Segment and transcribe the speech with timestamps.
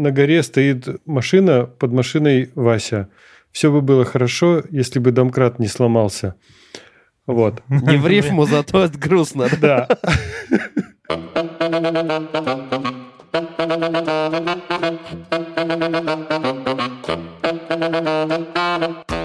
[0.00, 3.08] на горе стоит машина, под машиной Вася.
[3.52, 6.34] Все бы было хорошо, если бы домкрат не сломался.
[7.26, 7.62] Вот.
[7.68, 9.48] Не в рифму, зато грустно.
[9.60, 9.88] Да.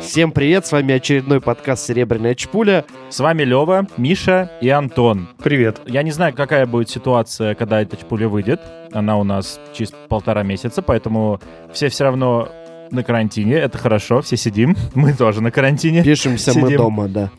[0.00, 2.84] Всем привет, с вами очередной подкаст «Серебряная чпуля».
[3.10, 5.28] С вами Лева, Миша и Антон.
[5.38, 5.82] Привет.
[5.86, 8.60] Я не знаю, какая будет ситуация, когда эта чпуля выйдет.
[8.92, 11.38] Она у нас через полтора месяца, поэтому
[11.72, 12.48] все все равно
[12.90, 13.54] на карантине.
[13.54, 14.74] Это хорошо, все сидим.
[14.94, 16.02] Мы тоже на карантине.
[16.02, 17.30] Пишемся мы дома, да.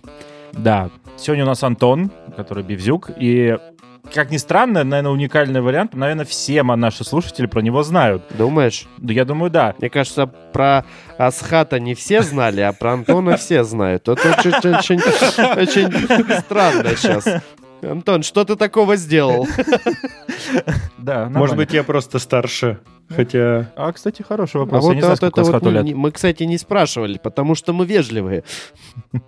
[0.53, 0.89] Да.
[1.17, 3.57] Сегодня у нас Антон, который Бивзюк, и
[4.13, 5.93] как ни странно, наверное, уникальный вариант.
[5.93, 8.23] Наверное, все наши слушатели про него знают.
[8.37, 8.87] Думаешь?
[8.97, 9.75] Да, я думаю, да.
[9.79, 10.85] Мне кажется, про
[11.17, 14.07] Асхата не все знали, а про Антона все знают.
[14.07, 15.01] Это очень, очень,
[15.59, 17.25] очень странно сейчас.
[17.83, 19.47] Антон, что ты такого сделал?
[20.97, 22.79] Да, Может быть, я просто старше.
[23.09, 23.71] Хотя...
[23.75, 24.87] А, кстати, хороший вопрос.
[24.87, 28.43] А не знаю, сколько вот не- мы, кстати, не спрашивали, потому что мы вежливые.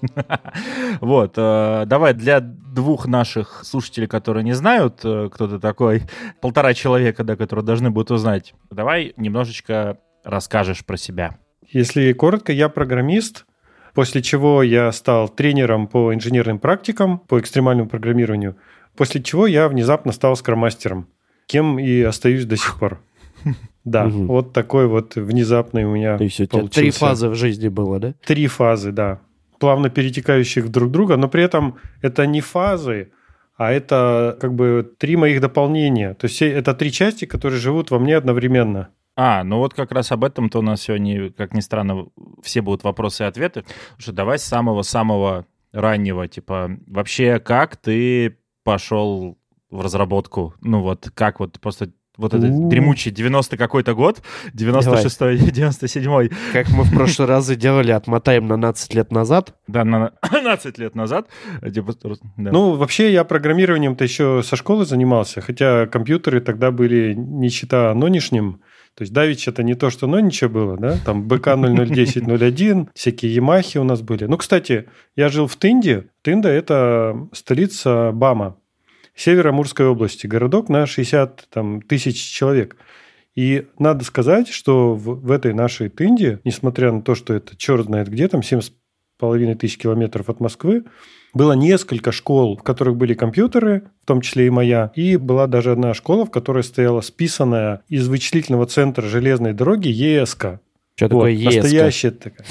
[1.02, 6.04] Вот, э, давай для двух наших слушателей, которые не знают, э, кто ты такой,
[6.42, 11.38] полтора человека, да, которые должны будут узнать, давай немножечко расскажешь про себя.
[11.70, 13.46] Если коротко, я программист,
[13.94, 18.56] после чего я стал тренером по инженерным практикам, по экстремальному программированию,
[18.96, 21.08] после чего я внезапно стал скромастером,
[21.48, 23.00] кем и остаюсь до сих пор.
[23.86, 24.28] Да, Мгм.
[24.28, 27.00] вот такой вот внезапный у меня То есть у тебя три получился.
[27.00, 28.14] фазы в жизни было, да?
[28.26, 29.20] Три фазы, да.
[29.60, 33.12] Плавно перетекающих друг друга, но при этом это не фазы,
[33.58, 36.14] а это как бы три моих дополнения.
[36.14, 38.88] То есть это три части, которые живут во мне одновременно.
[39.16, 42.08] А, ну вот как раз об этом-то у нас сегодня, как ни странно,
[42.42, 43.64] все будут вопросы и ответы.
[43.98, 49.38] Что давай с самого-самого раннего, типа, вообще как ты пошел
[49.70, 50.56] в разработку?
[50.62, 54.22] Ну вот, как вот просто вот этот дремучий 90 какой-то год,
[54.54, 59.56] 96-й, 97-й, Как мы в прошлый раз и делали, отмотаем на 12 лет назад.
[59.68, 61.28] да, на 15 лет назад.
[61.74, 61.94] Типа,
[62.38, 62.52] да.
[62.52, 68.62] Ну, вообще я программированием-то еще со школы занимался, хотя компьютеры тогда были не чита нынешним.
[68.96, 70.98] То есть Давич это не то, что нонича было, да?
[71.04, 74.26] Там БК 001001, всякие Ямахи у нас были.
[74.26, 74.86] Ну, кстати,
[75.16, 76.10] я жил в Тынде.
[76.22, 78.58] Тында– это столица Бама,
[79.16, 80.28] Северо-Амурской области.
[80.28, 82.76] Городок на 60 там, тысяч человек.
[83.36, 87.86] И надо сказать, что в, в этой нашей Тынде, несмотря на то, что это черт
[87.86, 90.86] знает где, там 7,5 тысяч километров от Москвы,
[91.34, 95.72] было несколько школ, в которых были компьютеры, в том числе и моя, и была даже
[95.72, 100.60] одна школа, в которой стояла списанная из вычислительного центра железной дороги ЕСК.
[100.96, 101.64] Что такое Вот, ЕСК?
[101.64, 102.48] Настоящая такая.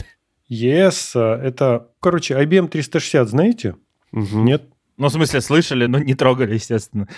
[0.48, 3.76] ЕС, а, это, короче, IBM 360, знаете?
[4.10, 4.44] Мгм.
[4.44, 4.64] Нет?
[5.02, 7.08] Ну, в смысле, слышали, но не трогали, естественно.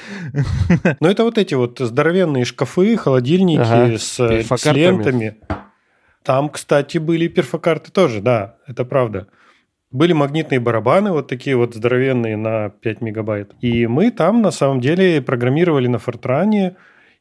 [1.00, 5.37] Ну, это вот эти вот здоровенные шкафы, холодильники Ага, с, с лентами.
[6.22, 9.27] Там, кстати, были перфокарты тоже, да, это правда.
[9.91, 13.53] Были магнитные барабаны, вот такие вот здоровенные на 5 мегабайт.
[13.61, 16.77] И мы там, на самом деле, программировали на Фортране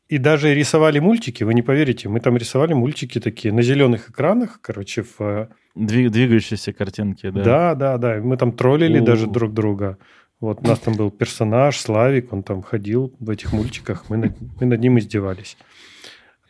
[0.07, 1.43] и даже рисовали мультики.
[1.43, 5.19] Вы не поверите, мы там рисовали мультики такие на зеленых экранах, короче, в...
[5.19, 7.43] э, Двиг- двигающиеся картинки, да.
[7.43, 8.19] Да, да, да.
[8.21, 9.03] Мы там троллили У.
[9.03, 9.97] даже друг друга.
[10.43, 14.33] Вот у нас там был персонаж Славик, он там ходил в этих мультиках, мы над,
[14.59, 15.55] мы над ним издевались.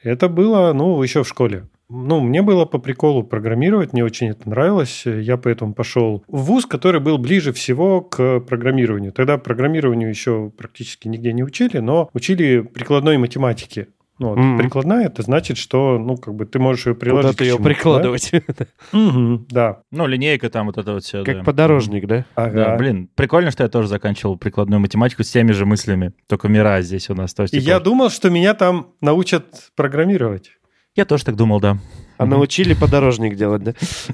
[0.01, 1.67] Это было, ну, еще в школе.
[1.89, 5.03] Ну, мне было по приколу программировать, мне очень это нравилось.
[5.05, 9.11] Я поэтому пошел в вуз, который был ближе всего к программированию.
[9.11, 13.89] Тогда программированию еще практически нигде не учили, но учили прикладной математике.
[14.19, 14.57] Ну, вот, Мгм.
[14.59, 17.31] Прикладная это значит, что ну, как бы ты можешь ее приложить.
[17.31, 17.73] Куда-то к ее чему-то, да?
[17.75, 18.31] прикладывать.
[18.91, 19.79] Мгм, да.
[19.91, 21.23] Ну, линейка там, вот это вот все.
[21.23, 22.25] Как подорожник, да?
[22.35, 22.53] Ага.
[22.53, 26.79] Да, блин, прикольно, что я тоже заканчивал прикладную математику с теми же мыслями, только мира
[26.81, 27.33] здесь у нас.
[27.33, 30.51] То есть, И типа, я думал, что меня там научат программировать.
[30.95, 31.79] я тоже так думал, да.
[32.17, 33.73] А научили подорожник делать, да?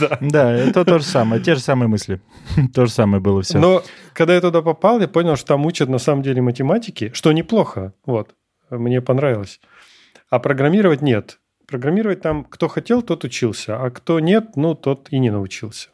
[0.00, 0.18] Да.
[0.20, 2.20] Да, это то же самое, те же самые мысли.
[2.74, 3.58] То же самое было все.
[3.58, 3.82] Но
[4.12, 7.94] когда я туда попал, я понял, что там учат на самом деле математики, что неплохо.
[8.04, 8.34] Вот.
[8.70, 9.60] Мне понравилось.
[10.30, 11.38] А программировать нет.
[11.66, 15.88] Программировать там кто хотел, тот учился, а кто нет, ну, тот и не научился.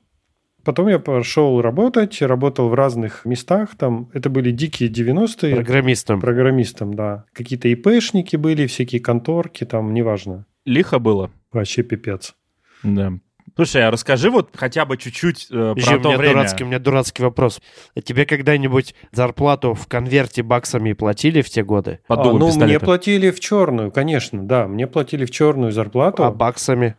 [0.64, 3.70] Потом я пошел работать, работал в разных местах.
[3.78, 5.55] Там это были дикие 90-е.
[5.55, 6.20] Программистом.
[6.20, 7.25] Программистом, да.
[7.32, 10.44] Какие-то ИПшники были, всякие конторки, там, неважно.
[10.67, 11.31] Лихо было.
[11.52, 12.34] Вообще пипец.
[12.82, 13.14] Да.
[13.56, 16.35] Слушай, а расскажи вот хотя бы чуть-чуть э, Еще про у то меня, время.
[16.35, 17.61] дурацкий, у меня дурацкий вопрос.
[18.05, 22.00] Тебе когда-нибудь зарплату в конверте баксами платили в те годы?
[22.06, 22.85] Под А, ну, мне пистолета.
[22.85, 24.67] платили в черную, конечно, да.
[24.69, 26.25] Мне платили в черную зарплату.
[26.25, 26.97] А баксами?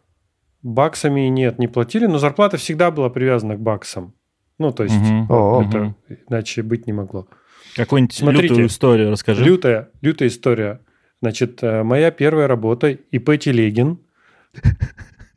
[0.63, 4.13] Баксами нет, не платили, но зарплата всегда была привязана к баксам.
[4.59, 4.95] Ну, то есть.
[5.30, 5.95] О, это Мгм.
[6.30, 7.27] иначе быть не могло.
[7.75, 9.44] Какую-нибудь Смотрите, лютую историю расскажи.
[9.44, 10.81] Лютая, лютая история.
[11.21, 14.00] Значит, э, моя первая работа ИП Телегин.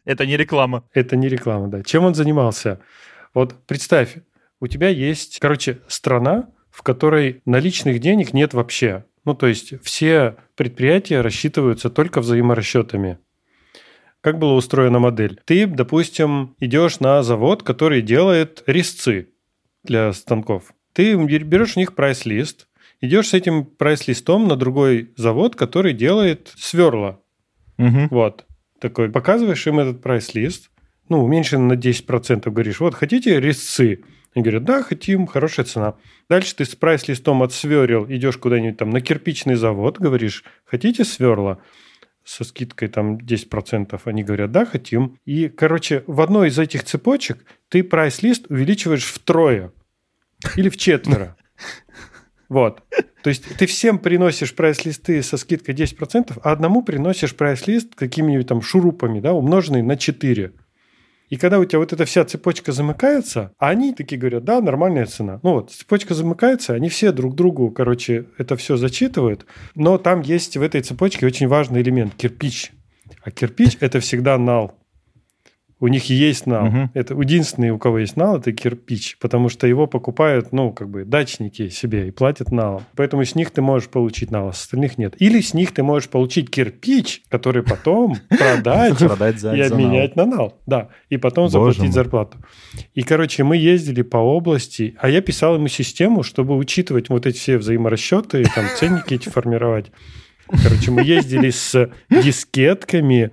[0.04, 0.84] Это не реклама.
[0.92, 1.82] Это не реклама, да.
[1.82, 2.80] Чем он занимался?
[3.32, 4.16] Вот представь,
[4.60, 9.04] у тебя есть, короче, страна, в которой наличных денег нет вообще.
[9.24, 13.18] Ну, то есть все предприятия рассчитываются только взаиморасчетами.
[14.20, 15.40] Как была устроена модель?
[15.44, 19.28] Ты, допустим, идешь на завод, который делает резцы
[19.82, 20.74] для станков.
[20.92, 22.68] Ты берешь у них прайс-лист,
[23.00, 27.20] идешь с этим прайс-листом на другой завод, который делает сверла.
[27.76, 28.08] Мгм.
[28.10, 28.46] Вот.
[28.84, 30.70] Такой, показываешь им этот прайс-лист,
[31.08, 34.04] ну, уменьшен на 10%, говоришь, вот, хотите резцы?
[34.34, 35.94] Они говорят, да, хотим, хорошая цена.
[36.28, 41.62] Дальше ты с прайс-листом от сверел идешь куда-нибудь там на кирпичный завод, говоришь, хотите сверла?
[42.26, 45.18] со скидкой там 10%, они говорят, да, хотим.
[45.24, 47.38] И, короче, в одной из этих цепочек
[47.70, 49.72] ты прайс-лист увеличиваешь втрое
[50.56, 51.38] или в четверо.
[52.50, 52.82] Вот.
[53.24, 58.60] То есть ты всем приносишь прайс-листы со скидкой 10%, а одному приносишь прайс-лист какими-нибудь там
[58.60, 60.52] шурупами, да, умноженный на 4.
[61.30, 65.40] И когда у тебя вот эта вся цепочка замыкается, они такие говорят, да, нормальная цена.
[65.42, 70.58] Ну вот, цепочка замыкается, они все друг другу, короче, это все зачитывают, но там есть
[70.58, 72.72] в этой цепочке очень важный элемент– кирпич.
[73.22, 74.78] А кирпич– это всегда нал.
[75.80, 76.66] У них есть нал.
[76.66, 76.90] Мгм.
[76.94, 81.04] Это единственный, у кого есть нал, это кирпич, потому что его покупают, ну, как бы
[81.04, 82.84] дачники себе и платят налом.
[82.96, 85.14] Поэтому с них ты можешь получить нал, а с остальных нет.
[85.18, 90.58] Или с них ты можешь получить кирпич, который потом продать и обменять на нал.
[90.66, 92.38] Да, и потом заплатить зарплату.
[92.94, 97.36] И, короче, мы ездили по области, а я писал ему систему, чтобы учитывать вот эти
[97.36, 99.90] все взаиморасчеты, там ценники эти формировать.
[100.62, 103.32] Короче, мы ездили с дискетками.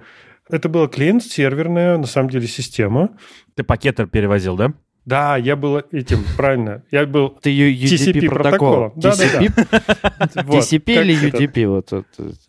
[0.52, 3.18] Это была клиент-серверная, на самом деле, система.
[3.56, 4.74] Ты пакеты перевозил, да?
[5.06, 6.84] Да, я был этим, правильно.
[6.92, 8.92] Я был Ты TCP протокол.
[8.92, 8.94] протоколом.
[9.00, 11.32] TCP, вот, TCP как или?
[11.32, 11.68] UDP?
[11.68, 12.06] Вот.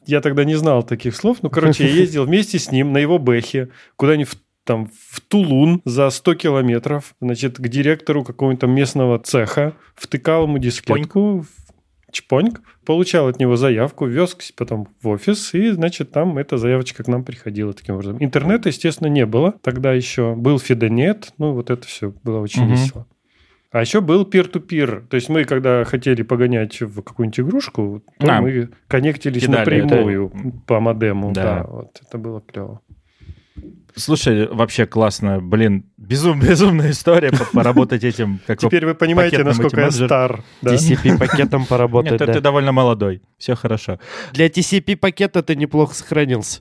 [0.06, 1.38] Я тогда не знал таких слов.
[1.40, 5.82] Ну, короче, я ездил вместе с ним на его бэхе куда-нибудь в там в Тулун
[5.84, 11.44] за 100 километров, значит, к директору какого-нибудь там местного цеха, втыкал ему дискетку,
[12.12, 17.08] чпоньк, получал от него заявку, вез потом в офис, и, значит, там эта заявочка к
[17.08, 18.16] нам приходила таким образом.
[18.20, 20.34] Интернета, естественно, не было тогда еще.
[20.34, 22.72] Был Фидонет, ну, вот это все было очень Мгм.
[22.72, 23.06] весело.
[23.70, 25.06] А еще был peer-to-peer.
[25.08, 30.30] То есть мы, когда хотели погонять в какую-нибудь игрушку, то А, мы коннектились кидали напрямую
[30.34, 30.52] это.
[30.66, 31.32] по модему.
[31.32, 31.42] Да.
[31.42, 31.66] Да.
[31.70, 32.82] вот это было клево.
[33.94, 35.40] Слушай, вообще классно.
[35.40, 38.40] Блин, безум, безумная история по- поработать этим.
[38.46, 40.42] Как Теперь вы понимаете, насколько я стар.
[40.62, 40.74] да?
[40.74, 42.12] TCP пакетом поработать.
[42.12, 42.32] Нет, ты, да.
[42.32, 43.22] ты довольно молодой.
[43.38, 43.98] Все хорошо.
[44.32, 46.60] Для TCP пакета ты неплохо сохранился.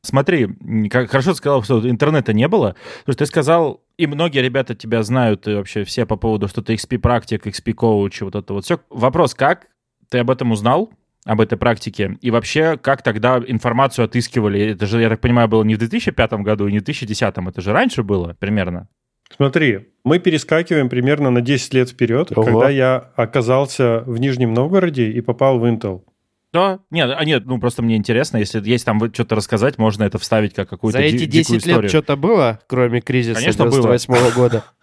[0.00, 0.48] Смотри,
[0.90, 2.76] как хорошо ты сказал, что интернета не было.
[3.04, 6.74] Слушай, ты сказал, и многие ребята тебя знают, и вообще все по поводу, что ты
[6.74, 8.80] XP-практик, XP-коуч, вот это вот все.
[8.88, 9.66] Вопрос, как
[10.08, 10.90] ты об этом узнал?
[11.24, 12.16] Об этой практике?
[12.20, 14.72] И вообще, как тогда информацию отыскивали?
[14.72, 17.60] Это же, я так понимаю, было не в 2005 году и не в 2010, это
[17.60, 18.88] же раньше было примерно.
[19.36, 22.42] Смотри, мы перескакиваем примерно на 10 лет вперед, Ого.
[22.44, 26.02] когда я оказался в Нижнем Новгороде и попал в Intel.
[26.50, 30.16] Да, нет, а нет, ну просто мне интересно, если есть там что-то рассказать, можно это
[30.18, 31.88] вставить как какую-то За ди- эти дикую 10 лет историю.
[31.90, 33.72] что-то было, кроме кризиса Конечно, было.
[33.82, 34.64] 98 года?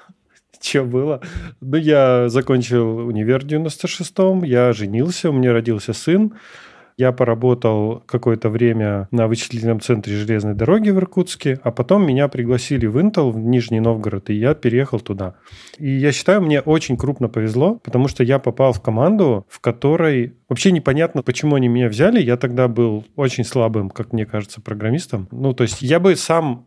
[0.65, 1.21] Че было?
[1.61, 6.33] Ну, я закончил универ в 96-м, я женился, у меня родился сын.
[6.97, 12.87] Я поработал какое-то время на вычислительном центре железной дороги в Иркутске, а потом меня пригласили
[12.87, 15.35] в Intel в Нижний Новгород, и я переехал туда.
[15.77, 20.33] И я считаю, мне очень крупно повезло, потому что я попал в команду, в которой
[20.49, 22.19] вообще непонятно, почему они меня взяли.
[22.19, 25.27] Я тогда был очень слабым, как мне кажется, программистом.
[25.29, 26.65] Ну, то есть я бы сам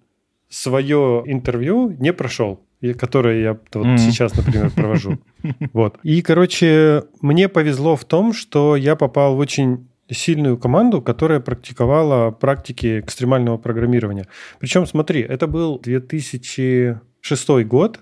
[0.48, 2.60] свое интервью не прошел,
[2.98, 3.98] которое я вот Мгм.
[3.98, 5.18] сейчас, например, провожу.
[5.72, 5.98] Вот.
[6.02, 12.30] И, короче, мне повезло в том, что я попал в очень сильную команду, которая практиковала
[12.30, 14.26] практики экстремального программирования.
[14.58, 18.00] Причем, смотри, это был 2006 год,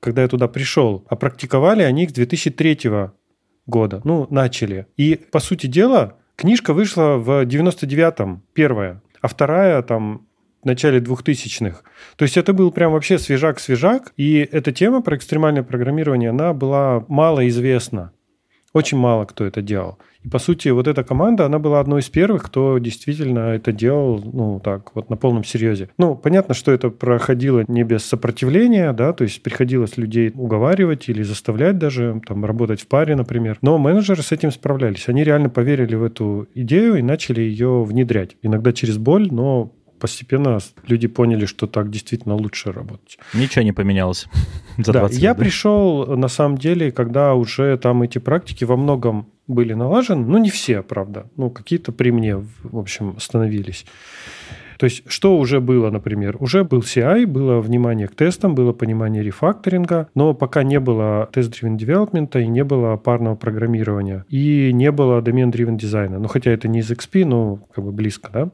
[0.00, 3.10] когда я туда пришел, а практиковали они их с 2003
[3.66, 4.00] года.
[4.04, 4.86] Ну, начали.
[4.96, 10.26] И, по сути дела, книжка вышла в 99-м, первая, а вторая там
[10.66, 11.80] начале 2000-х.
[12.16, 17.04] То есть это был прям вообще свежак-свежак, и эта тема про экстремальное программирование, она была
[17.08, 18.12] мало известна.
[18.76, 19.96] Очень мало кто это делал.
[20.22, 24.20] И, по сути, вот эта команда, она была одной из первых, кто действительно это делал,
[24.22, 25.88] ну, так, вот на полном серьезе.
[25.96, 31.22] Ну, понятно, что это проходило не без сопротивления, да, то есть приходилось людей уговаривать или
[31.22, 33.56] заставлять даже, там, работать в паре, например.
[33.62, 35.08] Но менеджеры с этим справлялись.
[35.08, 38.36] Они реально поверили в эту идею и начали ее внедрять.
[38.42, 39.72] Иногда через боль, но
[40.06, 43.18] постепенно люди поняли, что так действительно лучше работать.
[43.34, 44.26] Ничего не поменялось
[44.78, 45.42] за Да, 20 я лет, да?
[45.42, 50.50] пришел, на самом деле, когда уже там эти практики во многом были налажены, ну, не
[50.50, 53.84] все, правда, ну, какие-то при мне, в общем, становились.
[54.78, 56.36] То есть, что уже было, например?
[56.38, 61.76] Уже был CI, было внимание к тестам, было понимание рефакторинга, но пока не было тест-driven
[61.76, 66.18] development и не было парного программирования, и не было domain-driven дизайна.
[66.20, 68.50] Ну, хотя это не из XP, но как бы близко, да?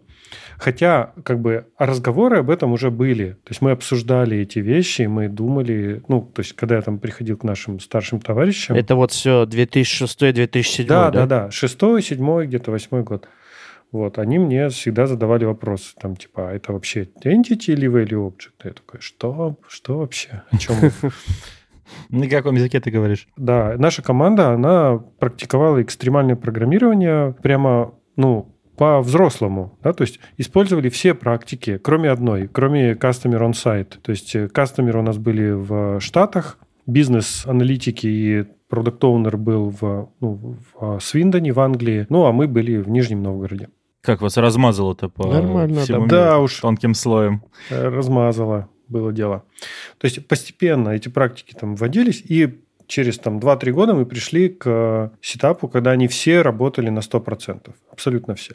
[0.62, 3.30] Хотя, как бы, разговоры об этом уже были.
[3.30, 7.36] То есть мы обсуждали эти вещи, мы думали, ну, то есть когда я там приходил
[7.36, 8.76] к нашим старшим товарищам.
[8.76, 11.10] Это вот все 2006-2007, да, да?
[11.10, 13.28] да, да, шестой, седьмой, где-то восьмой год.
[13.90, 18.62] Вот, они мне всегда задавали вопросы, там, типа, а это вообще entity или value object?
[18.62, 19.56] Я такой, что?
[19.66, 20.44] Что вообще?
[20.52, 20.92] О чем вы?»
[22.08, 23.26] На каком языке ты говоришь?
[23.36, 28.51] Да, наша команда, она практиковала экстремальное программирование прямо, ну,
[28.82, 34.00] по-взрослому, да, то есть использовали все практики, кроме одной, кроме Customer On-Site.
[34.02, 40.08] То есть э, Customer у нас были в Штатах, бизнес-аналитики и продукт оунер был в,
[40.18, 43.68] ну, в Свиндоне, в Англии, ну, а мы были в Нижнем Новгороде.
[44.00, 46.16] Как вас размазало-то по Нормально, всему да.
[46.16, 46.58] миру Да уж.
[46.58, 47.44] тонким слоем?
[47.70, 49.44] Э, Размазало было дело.
[49.98, 52.58] То есть постепенно эти практики там вводились, и
[52.92, 57.70] через там 2-3 года мы пришли к сетапу, когда они все работали на 100%.
[57.90, 58.54] Абсолютно все.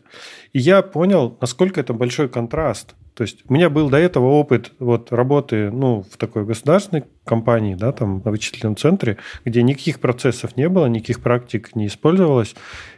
[0.53, 2.93] И я понял, насколько это большой контраст.
[3.15, 7.73] То есть у меня был до этого опыт вот работы ну, в такой государственной компании,
[7.73, 12.55] да, там на вычислительном центре, где никаких процессов не было, никаких практик не использовалось.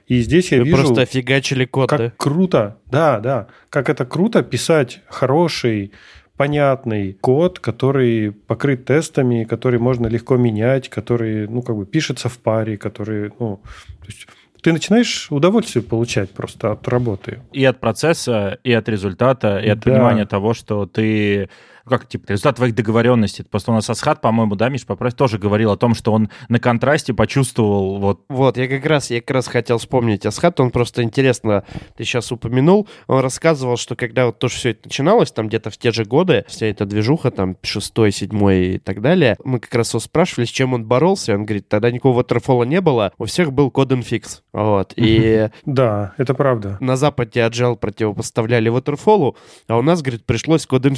[0.07, 0.83] И здесь я Вы вижу...
[0.83, 2.13] просто офигачили код, Как да?
[2.17, 3.47] круто, да, да.
[3.69, 5.93] Как это круто писать хороший,
[6.39, 12.37] понятный код, который покрыт тестами, который можно легко менять, который, ну, как бы пишется в
[12.37, 13.59] паре, который, ну,
[13.99, 14.25] то есть
[14.61, 17.39] ты начинаешь удовольствие получать просто от работы.
[17.51, 19.91] И от процесса, и от результата, и от Да.
[19.91, 21.49] понимания того, что ты...
[21.89, 23.43] Как, типа, результат твоих договоренностей.
[23.43, 26.59] Просто у нас Асхат, по-моему, да, Миш, поправь, тоже говорил о том, что он на
[26.59, 31.03] контрасте почувствовал вот Вот, я как раз, я как раз хотел вспомнить Асхат, он просто
[31.03, 31.63] интересно,
[31.97, 35.77] ты сейчас упомянул, он рассказывал, что когда вот тоже все это начиналось, там где-то в
[35.77, 39.93] те же годы, вся эта движуха, там, шестой, седьмой и так далее, мы как раз
[39.93, 43.51] его спрашивали, с чем он боролся, он говорит, тогда никакого waterfall не было, у всех
[43.51, 46.77] был код and fix, вот, и Да, это правда.
[46.79, 49.35] на Западе Agile противопоставляли waterfall,
[49.67, 50.93] а у нас, говорит, пришлось код and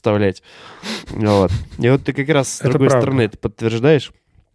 [0.00, 0.42] противопоставлять,
[1.10, 3.06] вот, и вот ты как раз с Это другой правда.
[3.06, 4.12] стороны это подтверждаешь?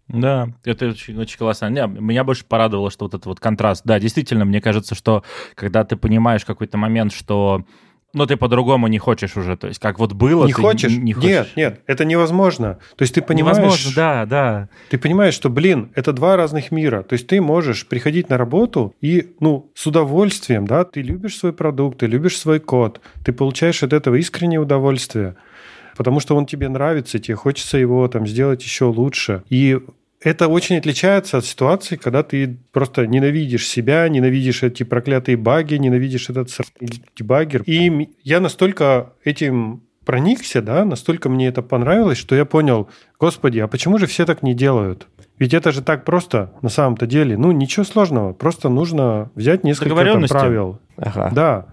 [0.08, 1.68] Да, это очень, очень классно.
[1.68, 3.82] Не, меня больше порадовало, что вот этот вот контраст.
[3.86, 5.24] Да, действительно, мне кажется, что
[5.56, 7.64] когда ты понимаешь какой-то момент, что
[8.16, 9.58] ну, ты по-другому не хочешь уже.
[9.58, 10.92] То есть, как вот было, не хочешь?
[10.92, 11.30] Не, не хочешь.
[11.30, 12.80] Нет, нет, это невозможно.
[12.96, 14.70] То есть ты понимаешь, Невозможно, да, да.
[14.90, 17.04] ты понимаешь, что, блин, это два разных мира.
[17.04, 21.54] То есть ты можешь приходить на работу и, ну, с удовольствием, да, ты любишь свой
[21.54, 25.36] продукт, ты любишь свой код, ты получаешь от этого искреннее удовольствие,
[25.98, 29.44] потому что он тебе нравится, тебе хочется его там сделать еще лучше.
[29.50, 29.80] И
[30.26, 36.32] это очень отличается от ситуации, когда ты просто ненавидишь себя, ненавидишь эти проклятые баги, ненавидишь
[36.32, 36.50] этот
[37.16, 37.62] дебаггер.
[37.68, 42.90] И я настолько этим проникся, да, настолько мне это понравилось, что я понял,
[43.20, 45.08] господи, а почему же все так не делают?
[45.38, 47.38] Ведь это же так просто на самом-то деле.
[47.38, 48.34] Ну, ничего сложного.
[48.34, 50.80] Просто нужно взять несколько там правил.
[50.98, 51.32] Ага.
[51.36, 51.66] Да.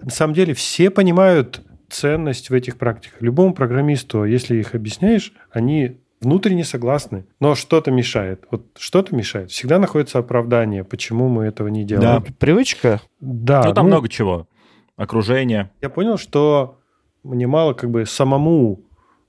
[0.00, 1.60] На самом деле все понимают
[1.90, 3.22] ценность в этих практиках.
[3.22, 7.26] Любому программисту, если их объясняешь, они внутренне согласны.
[7.40, 8.44] Но что-то мешает.
[8.50, 9.50] Вот что-то мешает.
[9.50, 12.22] Всегда находится оправдание, почему мы этого не делаем.
[12.22, 12.32] Да.
[12.38, 13.00] Привычка?
[13.20, 13.62] Да.
[13.64, 14.48] ну, там ну, много чего.
[14.96, 15.70] Окружение.
[15.80, 16.78] Я понял, что
[17.22, 18.80] мне мало как бы самому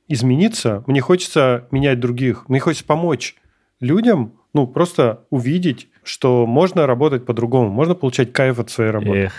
[0.07, 0.83] измениться.
[0.87, 2.47] Мне хочется менять других.
[2.49, 3.35] Мне хочется помочь
[3.79, 7.69] людям, ну, просто увидеть, что можно работать по-другому.
[7.69, 9.19] Можно получать кайф от своей работы.
[9.19, 9.33] Эх.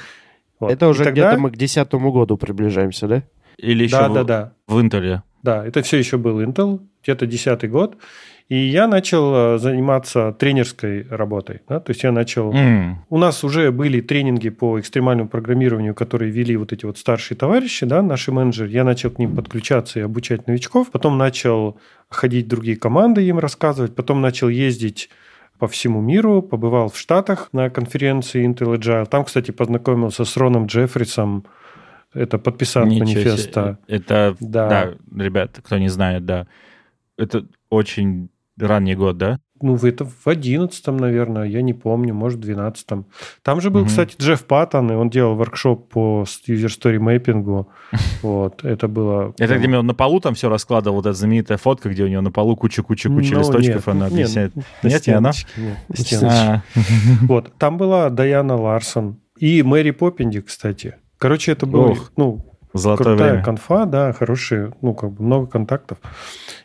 [0.59, 0.73] Вот.
[0.73, 3.23] Это уже тогда- где-то мы к десятому году приближаемся, да?
[3.59, 4.53] Или еще Да, в, да, да.
[4.67, 5.23] в Интеле.
[5.47, 7.97] Да, это все еще был Intel, где-то десятый год.
[8.49, 11.61] И я начал э, заниматься тренерской работой.
[11.69, 12.53] да, То есть я начал...
[12.53, 17.39] М, У нас уже были тренинги по экстремальному программированию, которые вели вот эти вот старшие
[17.39, 18.71] товарищи, да, наши менеджеры.
[18.71, 20.91] Я начал к ним подключаться и обучать новичков.
[20.91, 23.95] Потом начал ходить в другие команды, им рассказывать.
[23.95, 25.11] Потом начал ездить
[25.59, 29.07] по всему миру, побывал в Штатах на конференции Intel Agile.
[29.07, 31.45] Там, кстати, познакомился с Роном Джеффрисом,
[32.17, 33.25] это подписант ничего себе.
[33.25, 33.79] манифеста.
[33.87, 34.69] Это, Да.
[34.69, 35.23] да.
[35.25, 36.47] ребят, кто не знает, да.
[37.19, 39.39] Это очень ранний год, да?
[39.63, 43.07] Ну, это в одиннадцатом, наверное, я не помню, может, в двенадцатом.
[43.43, 43.89] Там же был, Мгм.
[43.89, 47.71] кстати, Джефф Паттон, и он делал воркшоп по user story мэппингу.
[48.23, 49.35] Вот, это было...
[49.39, 52.21] Это где он на полу там все раскладывал, вот эта знаменитая фотка, где у него
[52.21, 54.55] на полу куча-куча-куча Ну, листочков, нет, она объясняет.
[54.55, 55.33] на Нет, не она?
[56.25, 56.63] А,
[57.23, 60.97] Вот, там была Даяна Ларсон и Мэри Поппинди, кстати.
[61.19, 62.13] Короче, это был, Ох.
[62.17, 62.45] ну,
[62.75, 63.45] Золотое крутая время.
[63.45, 65.99] конфа, да, хорошие, ну, как бы много контактов.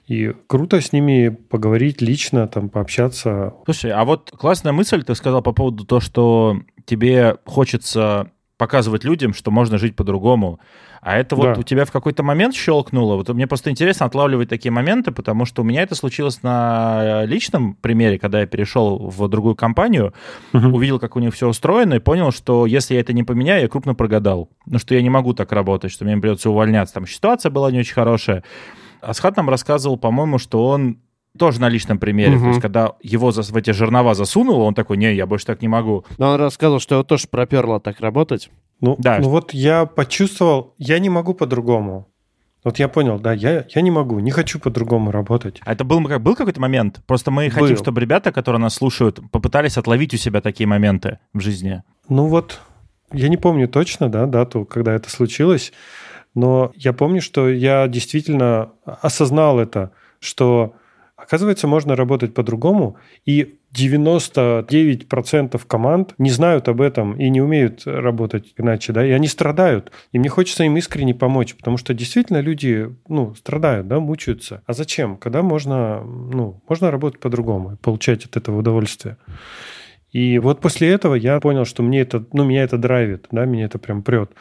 [0.08, 3.54] И круто с ними поговорить лично, там, пообщаться.
[3.66, 8.32] Слушай, а вот классная мысль ты сказал по поводу того, что тебе хочется
[8.66, 10.60] показывать людям, что можно жить по-другому.
[11.02, 11.60] А это вот Да.
[11.60, 13.16] у тебя в какой-то момент щелкнуло?
[13.16, 17.74] Вот мне просто интересно отлавливать такие моменты, потому что у меня это случилось на личном
[17.82, 20.14] примере, когда я перешел в другую компанию,
[20.54, 20.76] Мгм.
[20.76, 23.68] увидел, как у них все устроено, и понял, что если я это не поменяю, я
[23.68, 24.48] крупно прогадал.
[24.68, 26.94] Ну, что я не могу так работать, что мне придется увольняться.
[26.94, 28.44] Там ситуация была не очень хорошая.
[29.02, 30.98] Асхат нам рассказывал, по-моему, что он
[31.38, 32.32] тоже на личном примере.
[32.36, 32.42] Мгм.
[32.42, 35.62] То есть, когда его за- в эти жернова засунуло, он такой, не, я больше так
[35.62, 36.06] не могу.
[36.18, 38.50] Но он рассказывал, что его тоже проперло так работать.
[38.82, 39.20] Ну, Да.
[39.20, 42.08] ну вот я почувствовал, я не могу по-другому.
[42.64, 45.60] Вот я понял, да, я, я не могу, не хочу по-другому работать.
[45.66, 47.02] А это был, был какой-то момент?
[47.08, 47.78] Просто мы хотим, Был.
[47.78, 51.82] чтобы ребята, которые нас слушают, попытались отловить у себя такие моменты в жизни.
[52.08, 52.62] Ну вот,
[53.12, 55.74] я не помню точно, да, дату, когда это случилось,
[56.36, 60.74] но я помню, что я действительно осознал это, что,
[61.22, 68.54] оказывается, можно работать по-другому, и 99% команд не знают об этом и не умеют работать
[68.58, 69.92] иначе, да, и они страдают.
[70.12, 74.62] И мне хочется им искренне помочь, потому что действительно люди, ну, страдают, да, мучаются.
[74.66, 75.18] А зачем?
[75.18, 79.18] Когда можно, ну, можно работать по-другому, получать от этого удовольствие.
[80.12, 83.66] И вот после этого я понял, что мне это, ну, меня это драйвит, да, меня
[83.66, 84.32] это прям прет.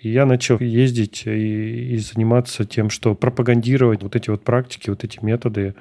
[0.00, 5.04] И я начал ездить и, и заниматься тем, что пропагандировать вот эти вот практики, вот
[5.04, 5.74] эти методы.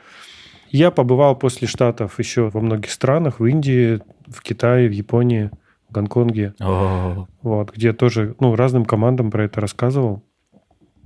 [0.70, 5.52] Я побывал после Штатов еще во многих странах, в Индии, в Китае, в Японии,
[5.90, 10.24] в Гонконге, О, вот, где тоже ну, разным командам про это рассказывал.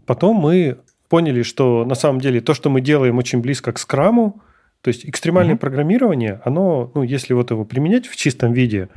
[0.05, 0.77] Потом мы
[1.10, 4.41] поняли, что на самом деле то, что мы делаем, очень близко к скраму,
[4.82, 5.60] то есть экстремальное Мгм.
[5.60, 8.89] программирование, оно, ну, если вот его применять в чистом виде,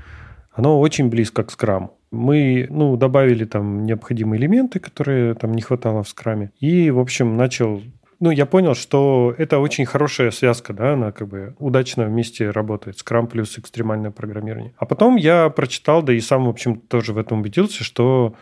[0.53, 1.93] оно очень близко к скраму.
[2.11, 6.51] Мы, ну, добавили там необходимые элементы, которые там не хватало в скраме.
[6.59, 7.83] И, в общем, начал...
[8.19, 12.99] Ну, я понял, что это очень хорошая связка, да, она как бы удачно вместе работает.
[12.99, 14.75] Скрам плюс экстремальное программирование.
[14.79, 18.35] А потом я прочитал, да и сам, в общем, тоже в этом убедился, что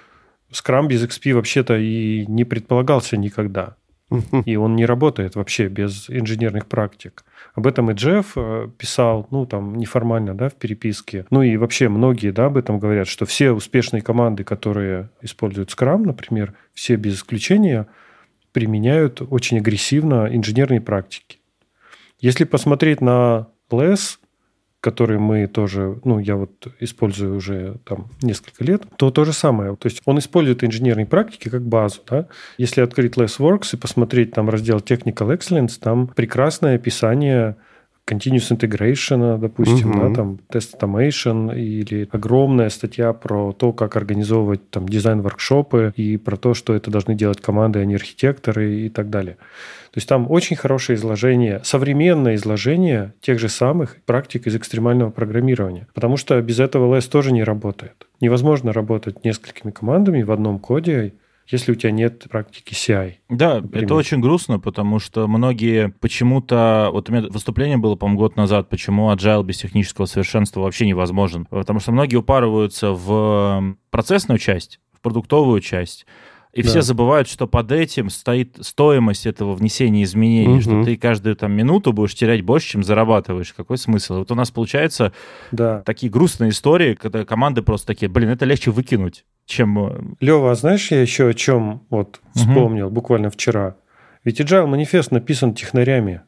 [0.50, 3.76] скрам без XP вообще-то и не предполагался никогда.
[4.44, 7.24] И он не работает вообще без инженерных практик.
[7.54, 11.26] Об этом и Джефф э, писал, ну, там, неформально, да, в переписке.
[11.30, 16.04] Ну, и вообще многие, да, об этом говорят, что все успешные команды, которые используют Scrum,
[16.04, 17.87] например, все без исключения
[18.54, 21.38] применяют очень агрессивно инженерные практики.
[22.20, 24.18] Если посмотреть на LESS,
[24.80, 29.74] который мы тоже, ну, я вот использую уже там несколько лет, то то же самое.
[29.76, 32.28] То есть он использует инженерные практики как базу, да.
[32.56, 37.56] Если открыть LessWorks и посмотреть там раздел Technical Excellence, там прекрасное описание
[38.06, 40.08] continuous integration, допустим, Мгм.
[40.08, 46.36] да, там test automation или огромная статья про то, как организовывать там дизайн-воркшопы и про
[46.36, 49.36] то, что это должны делать команды, а не архитекторы и так далее.
[49.92, 55.86] То есть там очень хорошее изложение, современное изложение тех же самых практик из экстремального программирования.
[55.94, 58.06] Потому что без этого LS тоже не работает.
[58.20, 61.14] Невозможно работать несколькими командами в одном коде,
[61.46, 63.14] если у тебя нет практики CI.
[63.28, 63.85] Да, Например.
[63.85, 66.88] это очень грустно, потому что многие почему-то...
[66.92, 71.46] Вот у меня выступление было, по-моему, год назад, почему agile без технического совершенства вообще невозможен.
[71.46, 76.07] Потому что многие упарываются в процессную часть, в продуктовую часть,
[76.52, 76.68] и Да.
[76.68, 80.61] все забывают, что под этим стоит стоимость этого внесения изменений, Мгм.
[80.62, 83.52] что ты каждую там минуту будешь терять больше, чем зарабатываешь.
[83.52, 84.18] Какой смысл?
[84.18, 85.12] Вот у нас получается
[85.50, 85.80] Да.
[85.85, 89.78] такие грустные истории, когда команды просто такие, блин, это легче выкинуть, чем...
[89.78, 93.76] э, Лева, а знаешь, я еще о чем вот вспомнил буквально вчера?
[94.24, 96.22] Ведь Agile манифест написан технарями.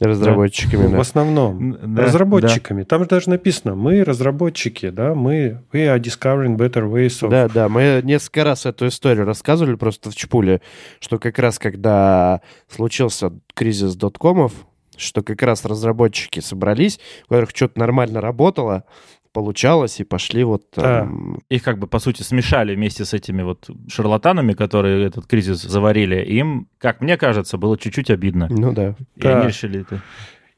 [0.00, 1.00] Разработчиками, В да.
[1.00, 1.74] основном.
[1.74, 2.82] н- да, разработчиками.
[2.82, 7.30] Там же даже написано, мы разработчики, да, мы we are discovering better ways of...
[7.30, 10.60] Да, да, мы несколько раз эту историю рассказывали просто в Чпуле,
[10.98, 14.52] что как раз когда случился кризис доткомов,
[14.96, 18.84] что как раз разработчики собрались, у которых что-то нормально работало,
[19.32, 21.40] получалось, и пошли вот там...
[21.48, 26.16] их как бы, по сути, смешали вместе с этими вот шарлатанами, которые этот кризис заварили.
[26.24, 28.48] Им, как мне кажется, было чуть-чуть обидно.
[28.50, 28.94] Ну да.
[29.16, 29.38] И Да.
[29.38, 30.00] они решили это.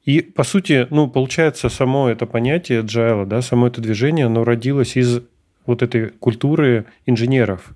[0.04, 4.96] И, по сути, ну, получается, само это понятие agile, да, само это движение, оно родилось
[4.96, 5.22] из
[5.64, 7.74] вот этой культуры инженеров.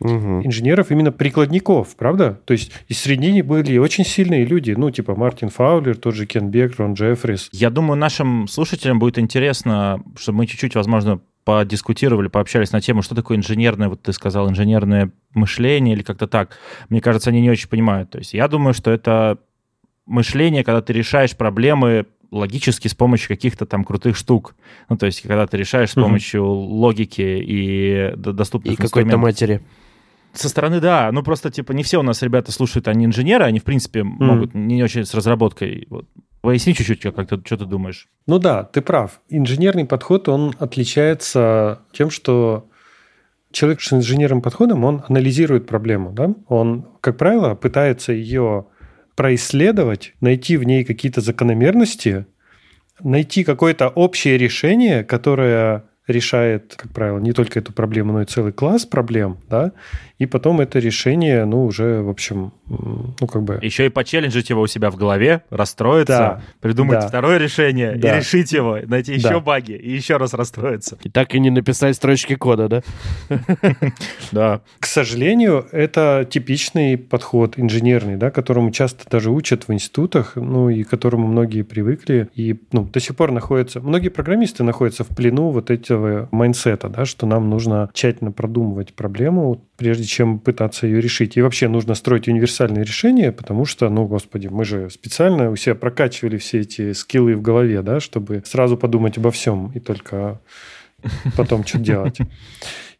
[0.00, 0.44] Мгм.
[0.46, 2.40] Инженеров именно прикладников, правда?
[2.44, 6.48] То есть из среди были очень сильные люди, ну, типа Мартин Фаулер, тот же Кен
[6.50, 7.48] Бек, Рон Джеффрис.
[7.52, 13.14] Я думаю, нашим слушателям будет интересно, чтобы мы чуть-чуть, возможно, подискутировали, пообщались на тему, что
[13.14, 16.56] такое инженерное, вот ты сказал, инженерное мышление или как-то так.
[16.88, 18.10] Мне кажется, они не очень понимают.
[18.10, 19.38] То есть я думаю, что это
[20.06, 24.56] мышление, когда ты решаешь проблемы логически с помощью каких-то там крутых штук.
[24.88, 29.20] Ну, то есть, когда ты решаешь с помощью логики и доступных И какой-то инструментов.
[29.22, 29.60] матери.
[30.34, 31.10] Со стороны, да.
[31.12, 34.54] Ну, просто, типа, не все у нас ребята слушают, они инженеры, они, в принципе, могут
[34.54, 35.86] не очень с разработкой.
[35.88, 36.06] Вот.
[36.40, 38.08] Поясни чуть-чуть, как ты, что ты думаешь.
[38.26, 39.20] Ну да, ты прав.
[39.30, 42.68] Инженерный подход, он отличается тем, что
[43.50, 46.34] человек с инженерным подходом, он анализирует проблему, да?
[46.48, 48.66] Он, как правило, пытается ее
[49.14, 52.26] происследовать, найти в ней какие-то закономерности,
[53.00, 58.52] найти какое-то общее решение, которое решает, как правило, не только эту проблему, но и целый
[58.52, 59.72] класс проблем, да,
[60.18, 63.58] и потом это решение, ну, уже, в общем, ну, как бы...
[63.62, 67.08] Еще и почелленджить его у себя в голове, расстроиться, да, придумать да.
[67.08, 68.14] второе решение да.
[68.14, 69.40] и решить его, найти еще да.
[69.40, 70.98] баги и еще раз расстроиться.
[71.02, 72.82] И так и не написать строчки кода, да?
[74.32, 74.60] Да.
[74.78, 80.84] К сожалению, это типичный подход инженерный, да, которому часто даже учат в институтах, ну, и
[80.84, 83.80] к которому многие привыкли, и, ну, до сих пор находятся...
[83.80, 89.64] Многие программисты находятся в плену вот этого майнсета, да, что нам нужно тщательно продумывать проблему,
[89.76, 91.36] прежде чем пытаться ее решить.
[91.36, 95.74] И вообще нужно строить универсальные решения, потому что, ну, господи, мы же специально у себя
[95.74, 100.40] прокачивали все эти скиллы в голове, да, чтобы сразу подумать обо всем и только
[101.36, 102.18] потом что делать.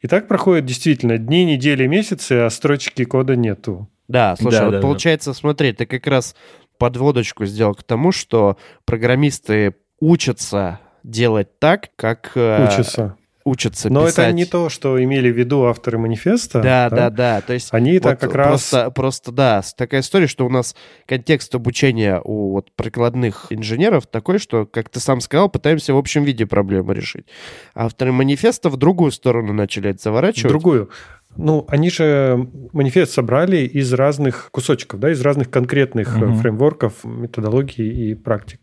[0.00, 3.88] И так проходят действительно дни, недели, месяцы, а строчки кода нету.
[4.07, 5.35] Да, слушай, да, вот да, получается, да.
[5.35, 6.37] смотри, ты как раз
[6.76, 12.32] подводочку сделал к тому, что программисты учатся делать так, как...
[12.34, 14.28] Э, учатся учатся Но писать.
[14.28, 16.62] это не то, что имели в виду авторы манифеста.
[16.62, 17.10] Да, да, да.
[17.10, 17.40] да.
[17.42, 18.48] То есть они вот как раз...
[18.48, 20.74] Просто, просто, да, такая история, что у нас
[21.06, 26.24] контекст обучения у вот прикладных инженеров такой, что, как ты сам сказал, пытаемся в общем
[26.24, 27.26] виде проблему решить.
[27.74, 30.46] Авторы манифеста в другую сторону начали это заворачивать.
[30.46, 30.90] В другую.
[31.36, 36.34] Ну, они же манифест собрали из разных кусочков, да, из разных конкретных угу.
[36.34, 38.60] фреймворков, методологий и практик.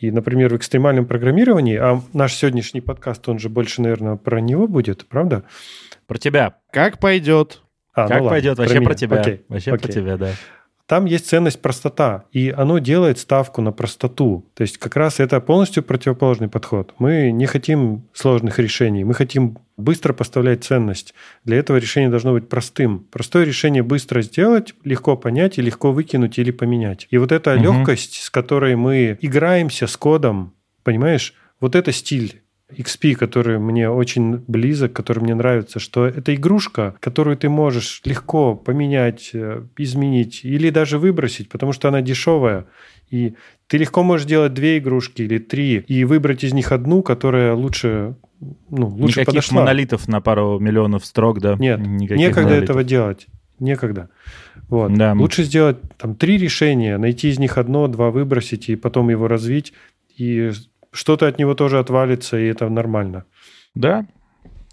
[0.00, 4.66] И, например, в экстремальном программировании, а наш сегодняшний подкаст, он же больше, наверное, про него
[4.66, 5.44] будет, правда?
[6.06, 6.56] Про тебя.
[6.72, 7.60] Как пойдет.
[7.92, 9.20] А, как ну пойдет, вообще про, про тебя.
[9.20, 9.82] Окей, вообще окей.
[9.82, 10.30] про тебя, да.
[10.90, 14.50] Там есть ценность простота, и оно делает ставку на простоту.
[14.54, 16.94] То есть как раз это полностью противоположный подход.
[16.98, 21.14] Мы не хотим сложных решений, мы хотим быстро поставлять ценность.
[21.44, 23.06] Для этого решение должно быть простым.
[23.12, 27.06] Простое решение быстро сделать, легко понять и легко выкинуть или поменять.
[27.10, 27.62] И вот эта угу.
[27.62, 32.42] легкость, с которой мы играемся с кодом, понимаешь, вот это стиль
[32.76, 38.54] XP, который мне очень близок, который мне нравится, что это игрушка, которую ты можешь легко
[38.54, 42.66] поменять, э, изменить или даже выбросить, потому что она дешевая.
[43.10, 43.34] И
[43.66, 48.14] ты легко можешь делать две игрушки или три и выбрать из них одну, которая лучше
[48.70, 49.60] ну, лучше Никаких подошла.
[49.60, 51.56] монолитов на пару миллионов строк, да?
[51.58, 52.64] Нет, Никаких некогда монолитов.
[52.64, 53.26] этого делать.
[53.58, 54.08] Некогда.
[54.68, 54.94] Вот.
[54.94, 55.12] Да.
[55.12, 59.74] Лучше сделать там три решения, найти из них одно, два выбросить и потом его развить.
[60.16, 60.50] И
[60.92, 63.24] что-то от него тоже отвалится, и это нормально.
[63.74, 64.06] Да.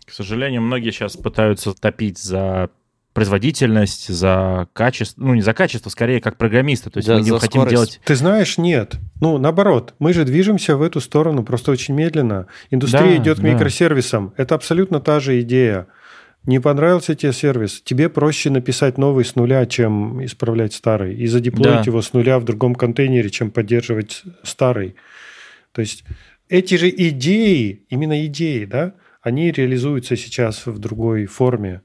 [0.06, 2.69] К сожалению, многие сейчас пытаются топить за
[3.17, 6.91] производительность, за качество, ну не за качество, скорее как программисты.
[6.91, 7.71] То есть да, мы не хотим скорость.
[7.71, 8.01] делать.
[8.06, 8.97] Ты знаешь, нет.
[9.19, 12.45] Ну наоборот, мы же движемся в эту сторону просто очень медленно.
[12.69, 13.49] Индустрия да, идет к да.
[13.49, 14.36] микросервисам.
[14.38, 15.88] Это абсолютно та же идея.
[16.45, 21.77] Не понравился тебе сервис, тебе проще написать новый с нуля, чем исправлять старый, и задеплоить
[21.77, 21.84] да.
[21.86, 24.95] его с нуля в другом контейнере, чем поддерживать старый.
[25.71, 26.03] То есть
[26.49, 31.82] эти же идеи, именно идеи, да, они реализуются сейчас в другой форме.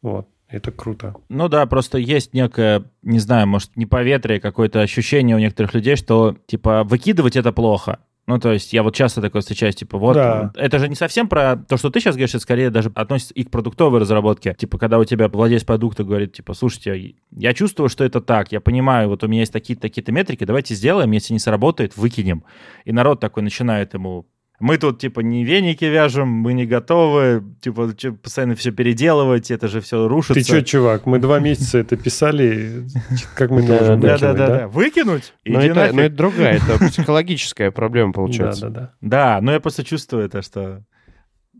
[0.00, 0.28] Вот.
[0.48, 1.14] Это круто.
[1.30, 5.96] Ну да, просто есть некое, не знаю, может, не поветрие, какое-то ощущение у некоторых людей,
[5.96, 8.00] что, типа, выкидывать это плохо.
[8.26, 10.52] Ну, то есть я вот часто такое встречаюсь, типа, вот, да.
[10.54, 13.42] это же не совсем про то, что ты сейчас говоришь, это скорее даже относится и
[13.42, 14.54] к продуктовой разработке.
[14.54, 18.60] Типа, когда у тебя владелец продукта говорит, типа, слушайте, я чувствую, что это так, я
[18.60, 22.44] понимаю, вот у меня есть такие-то такие метрики, давайте сделаем, если не сработает, выкинем.
[22.84, 24.26] И народ такой начинает ему
[24.62, 29.80] мы тут, типа, не веники вяжем, мы не готовы, типа, постоянно все переделывать, это же
[29.80, 30.34] все рушится.
[30.34, 32.86] Ты что, чувак, мы два месяца это писали,
[33.34, 35.34] как мы это можем да, да, да, да, Выкинуть?
[35.44, 38.68] Но это, но это другая, это психологическая проблема получается.
[38.68, 39.36] Да, да, да.
[39.36, 40.84] Да, но я просто чувствую это, что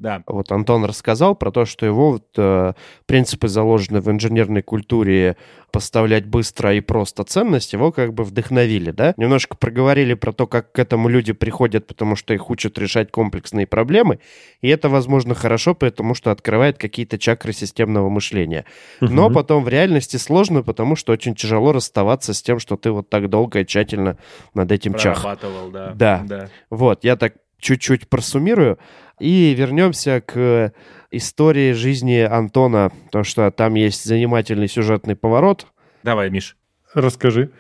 [0.03, 0.25] да.
[0.27, 2.73] Вот Антон рассказал про то, что его вот, э,
[3.07, 5.37] принципы заложены в инженерной культуре
[5.71, 9.15] поставлять быстро и просто ценность, его как бы вдохновили, да?
[9.17, 13.67] Немножко проговорили про то, как к этому люди приходят, потому что их учат решать комплексные
[13.69, 14.19] проблемы,
[14.61, 18.65] и это, возможно, хорошо, потому что открывает какие-то чакры системного мышления.
[19.01, 19.35] Но угу.
[19.35, 23.31] потом в реальности сложно, потому что очень тяжело расставаться с тем, что ты вот так
[23.31, 24.19] долго и тщательно
[24.53, 25.23] над этим чах.
[25.71, 25.93] да.
[25.95, 26.23] Да.
[26.27, 26.49] да.
[26.71, 28.79] Вот, я так чуть-чуть просуммирую.
[29.23, 30.73] И вернемся к
[31.13, 35.69] истории жизни Антона, потому что там есть занимательный сюжетный поворот.
[36.03, 36.57] Давай, Миш.
[36.93, 37.53] Расскажи.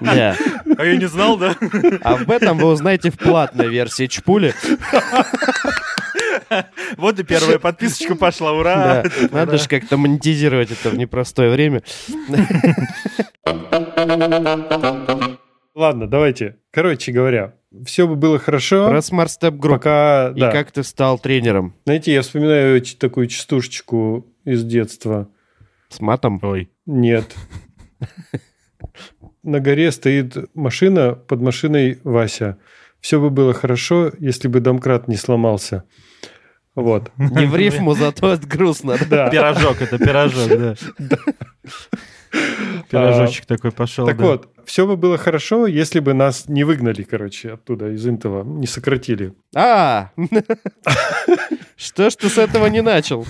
[0.00, 0.36] Да.
[0.76, 1.56] А я не знал, да?
[2.02, 4.52] А об этом вы узнаете в платной версии Чпули.
[6.98, 9.02] Вот Вот и первая подписочка пошла, ура!
[9.02, 11.82] Да, надо же как-то монетизировать это в непростое время.
[15.78, 16.56] Ладно, давайте.
[16.72, 19.74] Короче говоря, все бы было хорошо, Про Smart Step Group.
[19.74, 20.32] пока...
[20.34, 20.50] И да.
[20.50, 21.72] как ты стал тренером?
[21.84, 25.28] Знаете, я вспоминаю такую частушечку из детства.
[25.88, 26.40] С матом?
[26.42, 27.32] Ой, Нет.
[29.44, 32.58] На горе стоит машина, под машиной Вася.
[32.98, 35.84] Все бы было хорошо, если бы домкрат не сломался.
[36.74, 37.12] Вот.
[37.16, 38.96] Не в рифму, зато это грустно.
[39.08, 39.28] Да.
[39.30, 40.74] пирожок, это пирожок, да.
[42.90, 44.04] Пирожочек такой пошел.
[44.04, 48.44] Так вот, все бы было хорошо, если бы нас не выгнали, короче, оттуда, из Интела,
[48.44, 49.32] не сократили.
[49.54, 50.10] А!
[51.76, 53.26] Что ж ты с этого не начал?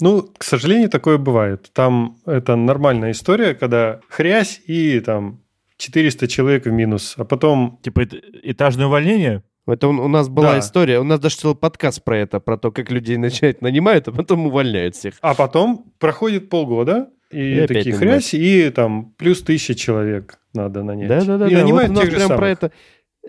[0.00, 1.70] Ну, к сожалению, такое бывает.
[1.72, 5.40] Там это нормальная история, когда хрясь и там
[5.76, 7.78] 400 человек в минус, а потом...
[7.82, 9.42] Типа эт- этажное увольнение?
[9.66, 10.58] Это у у нас была Да.
[10.60, 14.12] история, у нас даже целый подкаст про это, про то, как людей начать нанимают, а
[14.12, 15.14] потом увольняют всех.
[15.20, 20.82] А потом проходит полгода, и, И опять такие хрясь, и там плюс тысяча человек надо
[20.82, 21.08] нанять.
[21.08, 22.52] Да-да-да, И вот нанимают у нас тех же прям про самых.
[22.52, 22.72] это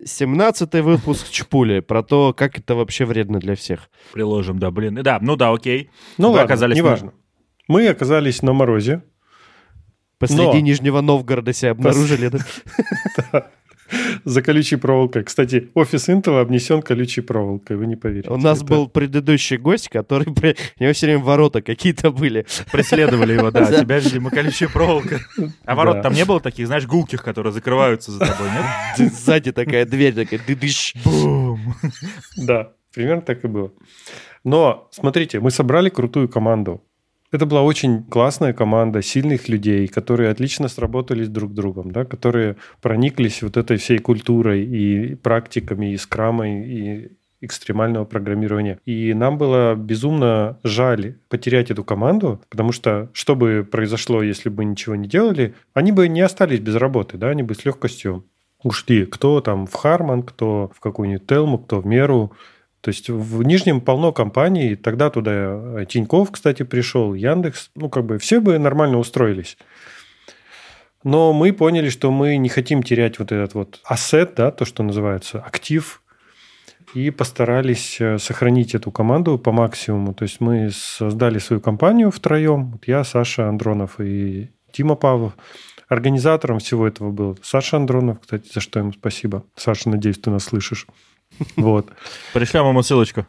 [0.05, 3.89] 17-й выпуск Чпули, про то, как это вообще вредно для всех.
[4.13, 4.95] Приложим, да, блин.
[5.01, 5.89] Да, ну да, окей.
[6.17, 7.13] Ну Вы ладно, оказались на- неважно.
[7.67, 9.01] Мы оказались на морозе.
[10.19, 12.29] Посреди Но- Нижнего Новгорода себя обнаружили.
[12.29, 12.39] да?
[14.25, 15.23] За колючей проволокой.
[15.23, 18.29] Кстати, офис Intel обнесен колючей проволокой, вы не поверите.
[18.29, 20.33] У нас Это- был предыдущий гость, который...
[20.33, 22.45] при- У него все время ворота какие-то были.
[22.71, 23.65] Преследовали его, да.
[23.81, 25.19] Тебя, видимо, колючая проволока.
[25.65, 28.49] А ворот там не было таких, знаешь, гулких, которые закрываются за тобой,
[28.99, 29.13] нет?
[29.13, 30.93] Сзади такая дверь, такая дыдыщ.
[31.03, 31.59] Бум.
[32.37, 33.71] Да, примерно так и было.
[34.43, 36.81] Но, смотрите, мы собрали крутую команду.
[37.31, 42.55] Это была очень классная команда сильных людей, которые отлично сработались друг с другом, да, которые
[42.81, 47.11] прониклись вот этой всей культурой и практиками, и скрамой, и
[47.41, 48.79] экстремального программирования.
[48.85, 54.65] И нам было безумно жаль потерять эту команду, потому что что бы произошло, если бы
[54.65, 58.25] ничего не делали, они бы не остались без работы, да, они бы с легкостью
[58.63, 59.05] ушли.
[59.05, 62.31] Кто там в Харман, кто в какую-нибудь Телму, кто в Меру.
[62.87, 68.17] То есть в Нижнем полно компаний, тогда туда Тиньков, кстати, пришел, Яндекс, ну как бы
[68.17, 69.57] все бы нормально устроились.
[71.03, 74.83] Но мы поняли, что мы не хотим терять вот этот вот ассет, да, то, что
[74.83, 76.01] называется, актив,
[76.93, 80.13] и постарались э, сохранить эту команду по максимуму.
[80.13, 82.71] То есть мы создали свою компанию втроем.
[82.71, 85.33] Вот я, Саша Андронов и Дима Павлов.
[85.89, 89.43] Организатором всего этого был Саша Андронов, кстати, за что ему спасибо.
[89.57, 90.87] Саша, надеюсь, ты нас слышишь.
[91.55, 91.87] Вот.
[92.33, 93.25] Пришлем ему ссылочку.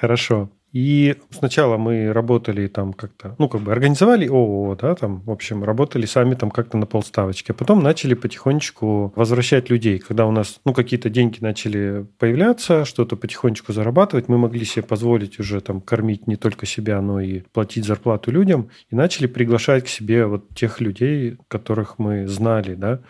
[0.00, 0.50] Хорошо.
[0.72, 5.64] И сначала мы работали там как-то, ну, как бы организовали ООО, да, там, в общем,
[5.64, 7.52] работали сами там как-то на полставочки.
[7.52, 9.98] А потом начали потихонечку возвращать людей.
[9.98, 15.38] Когда у нас, ну, какие-то деньги начали появляться, что-то потихонечку зарабатывать, мы могли себе позволить
[15.38, 18.68] уже там кормить не только себя, но и платить зарплату людям.
[18.90, 23.00] И начали приглашать к себе вот тех людей, которых мы знали, да.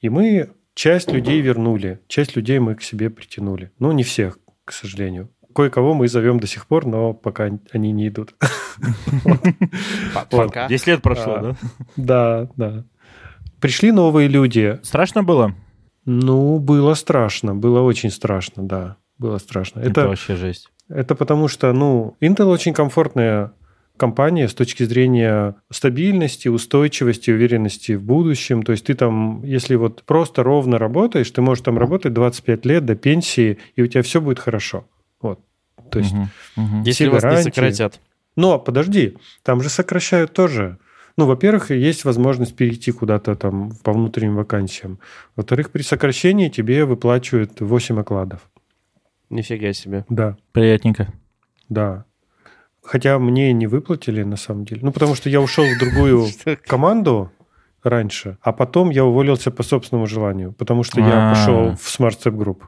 [0.00, 3.70] И мы часть людей вернули, часть людей мы к себе притянули.
[3.78, 5.30] Ну, не всех, к сожалению.
[5.54, 8.34] Кое-кого мы зовем до сих пор, но пока они не идут.
[10.30, 10.68] Пока.
[10.68, 11.40] 10 лет прошло, А.
[11.42, 11.56] да?
[11.96, 12.84] Да, да.
[13.60, 14.78] Пришли новые люди.
[14.82, 15.54] Страшно было?
[16.04, 18.96] Ну, было страшно, было очень страшно, да.
[19.18, 19.80] Было страшно.
[19.80, 20.68] Это Это, вообще жесть.
[20.88, 23.52] это потому что, ну, Intel очень комфортная
[24.00, 28.62] компания с точки зрения стабильности, устойчивости, уверенности в будущем.
[28.62, 32.86] То есть ты там, если вот просто ровно работаешь, ты можешь там работать 25 лет
[32.86, 34.86] до пенсии, и у тебя все будет хорошо.
[35.20, 35.38] Вот.
[35.90, 36.78] То есть Мгм, мгм.
[36.84, 37.50] Если Все вас не гарантии.
[37.50, 38.00] сократят.
[38.36, 40.78] Но подожди, там же сокращают тоже.
[41.18, 44.98] Ну, во-первых, есть возможность перейти куда-то там по внутренним вакансиям.
[45.36, 48.40] Во-вторых, при сокращении тебе выплачивают 8 окладов.
[49.28, 50.06] Нифига себе.
[50.08, 51.12] Да, Приятненько.
[51.68, 52.04] да.
[52.82, 54.80] Хотя мне не выплатили на самом деле.
[54.82, 56.26] Ну, потому что я ушел в другую
[56.66, 57.30] команду
[57.82, 61.34] раньше, а потом я уволился по собственному желанию, потому что я А.
[61.34, 62.62] пошел в Smart Step Group.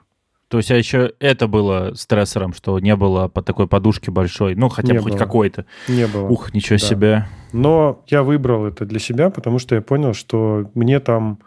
[0.49, 4.69] То есть, а еще это было стрессором, что не было по такой подушке большой, ну,
[4.69, 5.19] хотя бы Не хоть было.
[5.19, 5.65] какой-то.
[5.89, 6.29] Не было.
[6.29, 6.87] Ух, ничего Да.
[6.87, 7.27] себе.
[7.55, 11.39] Но я выбрал это для себя, потому что я понял, что мне там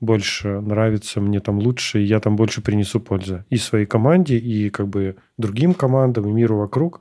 [0.00, 4.70] больше нравится, мне там лучше, и я там больше принесу пользы и своей команде, и
[4.70, 7.00] как бы другим командам, и миру вокруг.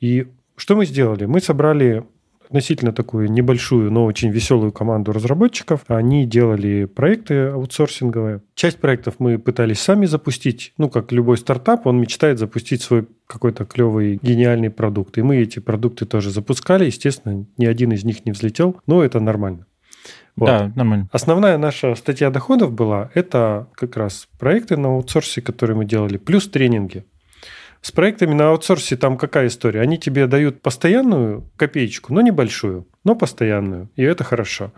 [0.00, 1.26] И что мы сделали?
[1.26, 2.04] Мы собрали
[2.50, 5.82] относительно такую небольшую, но очень веселую команду разработчиков.
[5.86, 8.42] Они делали проекты аутсорсинговые.
[8.56, 10.74] Часть проектов мы пытались сами запустить.
[10.76, 15.16] Ну, как любой стартап, он мечтает запустить свой какой-то клевый, гениальный продукт.
[15.16, 16.86] И мы эти продукты тоже запускали.
[16.86, 19.66] Естественно, ни один из них не взлетел, но это нормально.
[20.34, 20.46] Вот.
[20.46, 21.08] Да, нормально.
[21.12, 26.48] Основная наша статья доходов была, это как раз проекты на аутсорсе, которые мы делали, плюс
[26.48, 27.04] тренинги.
[27.82, 29.80] С проектами на аутсорсе там какая история?
[29.80, 33.88] Они тебе дают постоянную копеечку, но небольшую, но постоянную.
[33.96, 34.72] И это хорошо.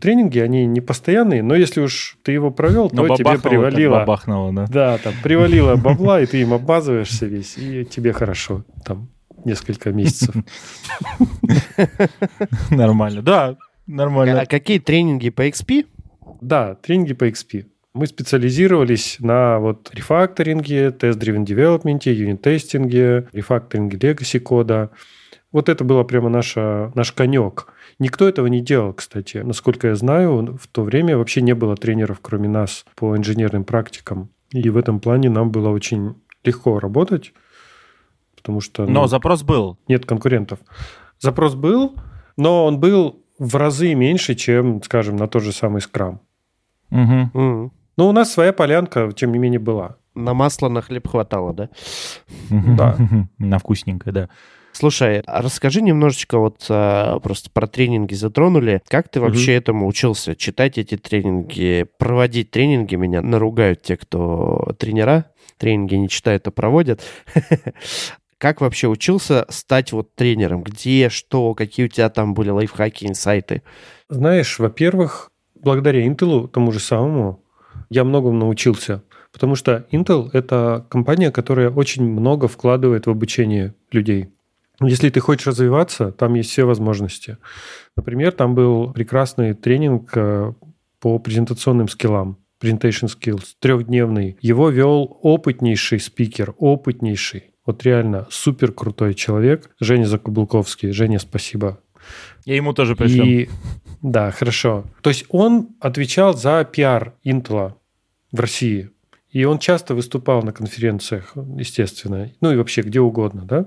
[0.00, 4.00] Тренинги, они не постоянные, но если уж ты его провел, Но то тебе привалило.
[4.00, 4.66] бабахнуло, да.
[4.66, 8.64] Да, там привалило бабла, и ты им обмазываешься весь, и тебе хорошо.
[8.84, 9.08] Там
[9.46, 10.34] несколько месяцев.
[12.70, 13.22] Нормально.
[13.22, 14.42] Да, нормально.
[14.42, 15.86] А какие тренинги по XP?
[16.42, 17.66] Да, тренинги по XP.
[17.98, 24.90] Мы специализировались на вот рефакторинге, тест-driven development, юнит-тестинге, рефакторинге legacy кода.
[25.50, 27.66] Вот это было прямо наша, наш конек.
[27.98, 29.38] Никто этого не делал, кстати.
[29.38, 34.30] Насколько я знаю, в то время вообще не было тренеров, кроме нас, по инженерным практикам.
[34.52, 37.32] И в этом плане нам было очень легко работать,
[38.36, 39.76] потому что ну, Но запрос был.
[39.88, 40.60] нет конкурентов.
[41.18, 41.96] Запрос был,
[42.36, 46.20] но он был в разы меньше, чем, скажем, на тот же самый скрам.
[46.90, 47.30] Мгм.
[47.34, 47.72] М.
[47.98, 49.96] Но у нас своя полянка, тем не менее, была.
[50.14, 51.68] На масло, на хлеб хватало, да?
[52.48, 52.96] Да.
[53.38, 54.28] На вкусненькое, да.
[54.70, 58.82] Слушай, а расскажи немножечко вот а, просто про тренинги затронули.
[58.86, 60.36] Как ты вообще этому учился?
[60.36, 62.94] Читать эти тренинги, проводить тренинги?
[62.94, 65.24] Меня наругают те, кто тренера.
[65.56, 67.02] Тренинги не читают, а проводят.
[68.38, 70.62] Как вообще учился стать вот тренером?
[70.62, 73.64] Где, что, какие у тебя там были лайфхаки, инсайты?
[74.08, 77.42] Знаешь, во-первых, благодаря Intel, тому же самому,
[77.90, 79.02] я многому научился.
[79.32, 84.28] Потому что Intel– это компания, которая очень много вкладывает в обучение людей.
[84.80, 87.38] Если ты хочешь развиваться, там есть все возможности.
[87.96, 90.52] Например, там был прекрасный тренинг э,
[91.00, 92.38] по презентационным скиллам.
[92.62, 94.36] Presentation Skills, трехдневный.
[94.40, 97.50] Его вел опытнейший спикер, опытнейший.
[97.66, 99.70] Вот реально супер крутой человек.
[99.80, 100.90] Женя Закублковский.
[100.92, 101.80] Женя, спасибо.
[102.44, 103.26] И ему тоже пришлем.
[103.26, 103.48] И
[104.02, 104.84] да, хорошо.
[105.02, 107.74] То есть он отвечал за пиар Intel
[108.32, 108.90] в России.
[109.30, 113.66] И он часто выступал на конференциях, естественно, ну и вообще где угодно, да.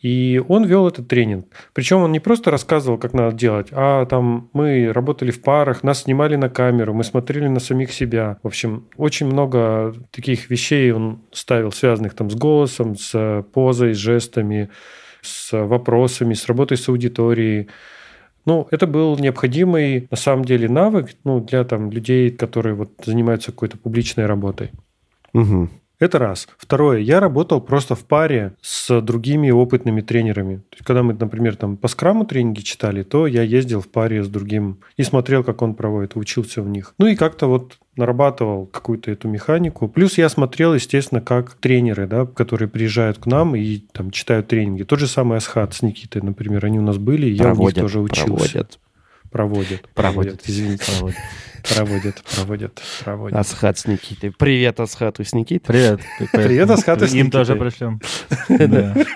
[0.00, 1.46] И он вел этот тренинг.
[1.74, 6.02] Причем он не просто рассказывал, как надо делать, а там мы работали в парах, нас
[6.02, 8.38] снимали на камеру, мы смотрели на самих себя.
[8.42, 13.98] В общем, очень много таких вещей он ставил, связанных там с голосом, с позой, с
[13.98, 14.70] жестами,
[15.20, 17.68] с вопросами, с работой с аудиторией.
[18.46, 23.52] Ну, это был необходимый, на самом деле, навык ну, для там, людей, которые вот, занимаются
[23.52, 24.70] какой-то публичной работой.
[25.32, 25.70] Мгм.
[26.00, 26.48] Это раз.
[26.58, 30.56] Второе, я работал просто в паре с другими опытными тренерами.
[30.56, 34.22] То есть, когда мы, например, там по скраму тренинги читали, то я ездил в паре
[34.22, 36.94] с другим и смотрел, как он проводит, учился у них.
[36.98, 39.88] Ну и как-то вот нарабатывал какую-то эту механику.
[39.88, 44.82] Плюс я смотрел, естественно, как тренеры, да, которые приезжают к нам и там читают тренинги.
[44.82, 47.54] Тот же самый Асхат с Никитой, например, они у нас были, и я у них
[47.56, 48.26] Проводят, тоже учился.
[48.26, 48.78] проводят.
[49.30, 49.88] Проводят.
[49.94, 50.42] Проводят.
[50.46, 50.84] Извините.
[51.74, 53.38] Проводят, проводят, проводят.
[53.38, 54.32] Асхат с Никитой.
[54.32, 55.66] Привет, Асхату с Никитой.
[55.66, 56.00] Привет.
[56.30, 57.70] Привет, Асхат и с Им тоже Никитой.
[57.70, 58.00] пришлем.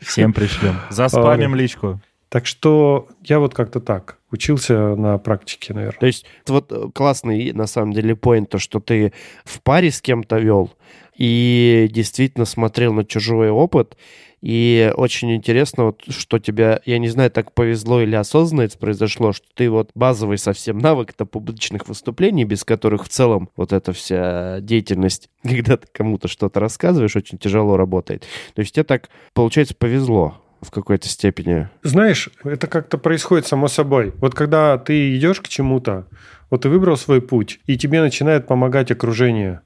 [0.00, 0.76] Всем пришлем.
[0.90, 2.00] Заспамим личку.
[2.28, 6.00] Так что я вот как-то так учился на практике, наверное.
[6.00, 9.12] То есть вот э, классный на самом деле поинт, то, что ты
[9.44, 10.72] в паре с кем-то вел
[11.16, 13.96] и действительно смотрел на чужой опыт.
[14.40, 19.32] И очень интересно, вот, что тебя, я не знаю, так повезло или осознанно это произошло,
[19.32, 23.92] что ты вот базовый совсем навык это публичных выступлений, без которых в целом вот эта
[23.92, 28.26] вся деятельность, когда ты кому-то что-то рассказываешь, очень тяжело работает.
[28.54, 31.68] То есть тебе так, получается, повезло в какой-то степени.
[31.82, 34.12] Знаешь, это как-то происходит само собой.
[34.18, 36.06] Вот когда ты идешь к чему-то,
[36.50, 39.60] вот ты выбрал свой путь, и тебе начинает помогать окружение.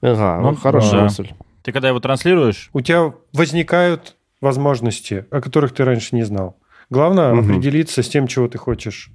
[0.00, 1.02] Ага, Ну, ну, хорошая да.
[1.04, 1.28] мысль.
[1.62, 6.56] Ты когда его транслируешь, У тебя возникают возможности, о которых ты раньше не знал.
[6.88, 7.50] Главное Мгм.
[7.50, 9.10] определиться с тем, чего ты хочешь.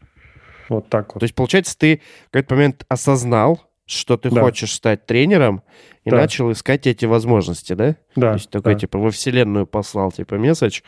[0.70, 1.20] Вот так вот.
[1.20, 4.42] То есть, получается, ты в какой-то момент осознал, что ты Да.
[4.42, 5.62] хочешь стать тренером,
[6.06, 6.18] и Да.
[6.18, 7.96] начал искать эти возможности, да?
[8.16, 8.80] да, То есть такой, да.
[8.80, 10.82] типа, во вселенную послал, типа, месседж.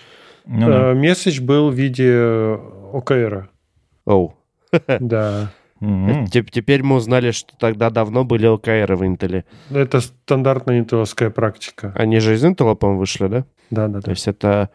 [0.48, 0.92] Ну да.
[0.92, 2.58] Э, Месседж был в виде
[2.94, 3.50] ОКР.
[4.06, 4.36] Оу.
[5.00, 5.52] Да.
[5.80, 9.46] Теп- Теперь мы узнали, что тогда давно были ОКР в Интеле.
[9.70, 11.94] Это стандартная интеловская практика.
[11.96, 13.46] Они же из Интела, по-моему, вышли, да?
[13.70, 14.12] Да, да, То да.
[14.12, 14.70] есть это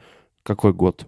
[0.44, 1.06] какой год?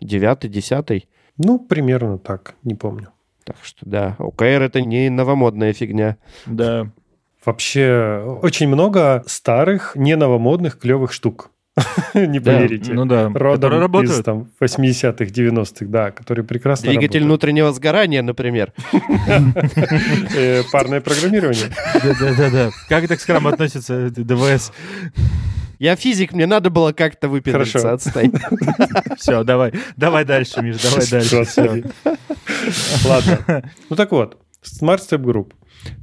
[0.00, 1.08] Девятый, десятый?
[1.38, 3.08] Ну, примерно так, не помню.
[3.44, 6.16] Так что да, ОКР это не новомодная фигня.
[6.46, 6.90] Да.
[7.44, 11.50] Вообще очень много старых, не новомодных, клевых штук.
[12.14, 12.92] Не поверите.
[12.92, 13.30] Ну да.
[13.32, 18.72] Родом из там 80-х, 90-х, да, которые прекрасно Двигатель внутреннего сгорания, например.
[20.36, 21.66] Э, Парное программирование.
[21.94, 22.70] Да-да-да.
[22.88, 24.72] Как это к скрам относится, ДВС?
[25.78, 27.94] Я физик, мне надо было как-то выпендриться, Хорошо.
[27.94, 28.32] отстань.
[29.18, 29.72] Все, давай.
[29.96, 31.84] Давай дальше, Миш, давай дальше.
[33.04, 33.70] Ладно.
[33.90, 35.52] Ну так вот, Smart Step Group.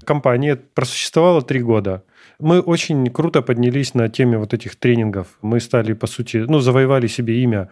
[0.06, 2.04] Компания просуществовала три года.
[2.44, 5.28] Мы очень круто поднялись на теме вот этих тренингов.
[5.42, 7.70] Мы стали, по сути, ну, завоевали себе имя.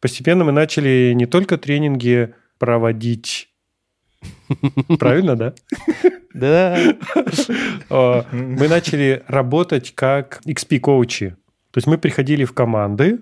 [0.00, 3.50] Постепенно мы начали не только тренинги проводить
[4.98, 5.54] Правильно, да?
[6.32, 6.78] Да.
[8.30, 11.30] Мы начали работать как XP-коучи.
[11.70, 13.20] То есть мы приходили в команды,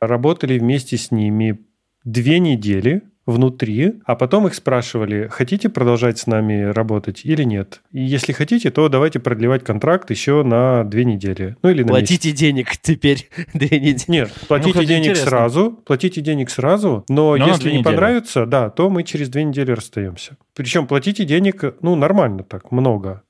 [0.00, 1.60] работали вместе с ними
[2.04, 7.82] две недели внутри, а потом их спрашивали, хотите продолжать с нами работать или нет.
[7.92, 11.54] И если хотите, то давайте продлевать контракт еще на две недели.
[11.62, 12.40] Ну или на Платите месяц.
[12.40, 14.04] денег теперь две недели.
[14.08, 15.26] Нет, платите кстати, денег интересно.
[15.30, 17.84] сразу, платите денег сразу, но, Но на если не недели.
[17.84, 20.38] понравится, да, то мы через две недели расстаемся.
[20.54, 23.22] Причем платите денег, ну, нормально так, много.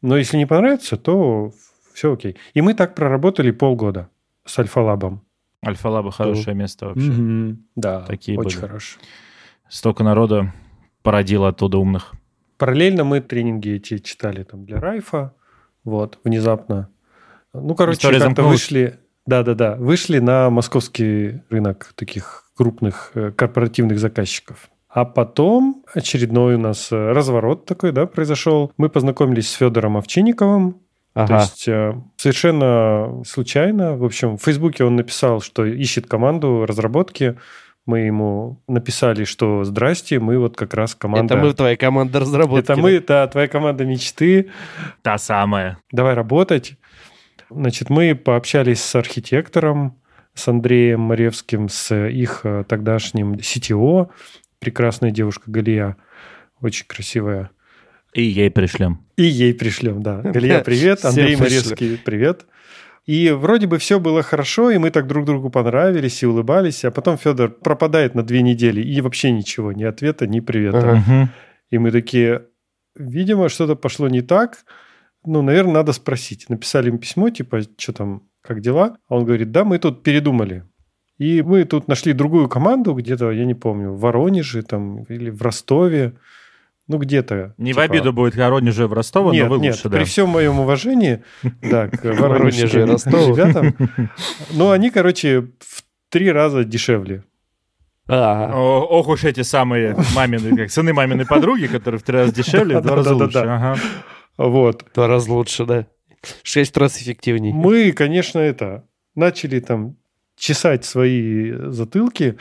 [0.00, 1.52] Но если не понравится, то
[1.92, 2.36] все окей.
[2.54, 4.08] И мы так проработали полгода
[4.46, 5.20] с Альфа-Лабом.
[5.66, 7.10] Альфа-лаба хорошее место вообще.
[7.10, 7.64] Мгм.
[7.74, 8.68] Да, Такие очень были.
[8.68, 8.98] хорошо.
[9.68, 10.52] Столько народа
[11.02, 12.12] породило оттуда умных.
[12.58, 15.34] Параллельно мы тренинги эти читали там для Райфа,
[15.84, 16.88] вот, внезапно.
[17.52, 18.52] Ну, короче, как-то замкнулась.
[18.52, 24.70] вышли, да-да-да, вышли на московский рынок таких крупных э, корпоративных заказчиков.
[24.88, 28.72] А потом очередной у нас э, разворот такой, да, произошел.
[28.78, 30.80] Мы познакомились с Федором Овчинниковым,
[31.12, 31.40] То Ага.
[31.40, 37.36] есть э, совершенно случайно, в общем, в Фейсбуке он написал, что ищет команду разработки.
[37.86, 41.34] Мы ему написали, что здрасте, мы вот как раз команда...
[41.34, 42.64] Это мы твоя команда разработки.
[42.64, 44.50] Это мы, да, твоя команда мечты.
[45.02, 45.78] Та самая.
[45.92, 46.76] Давай работать.
[47.48, 49.96] Значит, мы пообщались с архитектором,
[50.34, 54.10] с Андреем Маревским, с их э, тогдашним CTO.
[54.58, 55.96] Прекрасная девушка Галия,
[56.60, 57.50] очень красивая.
[58.12, 59.04] И ей пришлем.
[59.16, 60.20] И ей пришлем, да.
[60.24, 61.04] Галия, привет.
[61.04, 61.36] Андрей.
[61.36, 62.46] Маревский, привет.
[63.06, 66.90] И вроде бы все было хорошо, и мы так друг другу понравились и улыбались, а
[66.90, 70.78] потом Федор пропадает на две недели, и вообще ничего, ни ответа, ни привета.
[70.78, 70.94] Ага.
[70.96, 71.30] Мгм.
[71.70, 72.46] И мы такие,
[72.96, 74.64] видимо, что-то пошло не так.
[75.24, 76.48] Ну, наверное, надо спросить.
[76.48, 78.96] Написали им письмо, типа, что там, как дела?
[79.08, 80.64] А он говорит, да, мы тут передумали.
[81.18, 85.42] И мы тут нашли другую команду где-то, я не помню, в Воронеже там или в
[85.42, 86.18] Ростове.
[86.88, 87.54] Ну, где-то.
[87.58, 90.04] Не в типа- обиду будет Воронеже в Ростово, нет, но вы нет, лучше, при да.
[90.04, 91.24] всем моем уважении,
[91.62, 93.34] да, к Воронеже и Ростову.
[93.34, 93.74] ребятам.
[94.52, 97.24] Но они, короче, в три раза дешевле.
[98.08, 98.54] Ага.
[98.56, 102.78] О, ох уж эти самые мамины, как сыны маминой подруги, которые в три раза дешевле,
[102.78, 103.76] в два раза лучше.
[104.36, 104.84] Вот.
[104.90, 105.86] В Два раза лучше, да.
[106.44, 107.52] Шесть раз эффективней.
[107.52, 108.84] Мы, конечно, это
[109.16, 109.96] начали там
[110.36, 112.36] чесать свои затылки,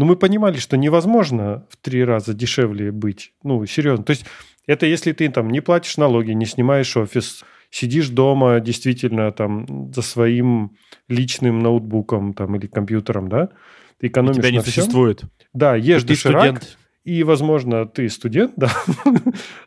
[0.00, 3.34] но мы понимали, что невозможно в три раза дешевле быть.
[3.42, 4.02] Ну, серьезно.
[4.02, 4.24] То есть
[4.66, 10.00] это если ты там не платишь налоги, не снимаешь офис, сидишь дома действительно там за
[10.00, 10.74] своим
[11.06, 13.50] личным ноутбуком там или компьютером, да,
[13.98, 14.72] ты И экономишь тебя не на всем.
[14.84, 15.20] существует.
[15.52, 16.78] Да, ешь Ты доширак, студент.
[17.04, 18.70] и, возможно, ты студент, да,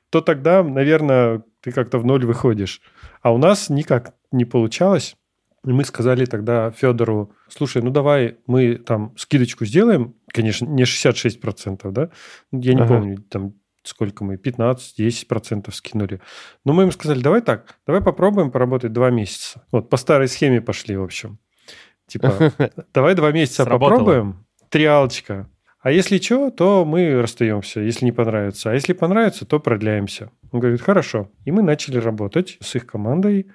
[0.10, 2.82] то тогда, наверное, ты как-то в ноль выходишь.
[3.22, 5.16] А у нас никак не получалось.
[5.66, 11.92] И мы сказали тогда Федору, слушай, ну давай мы там скидочку сделаем, конечно, не 66%,
[11.92, 12.10] да,
[12.52, 12.96] я не Ага.
[12.96, 13.54] помню, там
[13.84, 16.22] сколько мы, 15-10% скинули.
[16.66, 19.66] Но мы им сказали, давай так, давай попробуем поработать два месяца.
[19.72, 21.38] Вот по старой схеме пошли, в общем.
[22.08, 22.54] Типа,
[22.94, 23.98] давай два месяца Сработало.
[24.00, 25.50] попробуем, триалочка.
[25.82, 28.72] А если что, то мы расстаемся, если не понравится.
[28.72, 30.32] А если понравится, то продляемся.
[30.52, 31.30] Он говорит, хорошо.
[31.44, 33.52] И мы начали работать с их командой,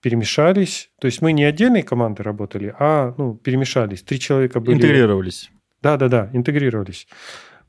[0.00, 0.90] перемешались.
[1.00, 4.02] То есть мы не отдельной командой работали, а ну, перемешались.
[4.02, 4.76] Три человека были...
[4.76, 5.50] Интегрировались.
[5.82, 7.06] Да-да-да, интегрировались.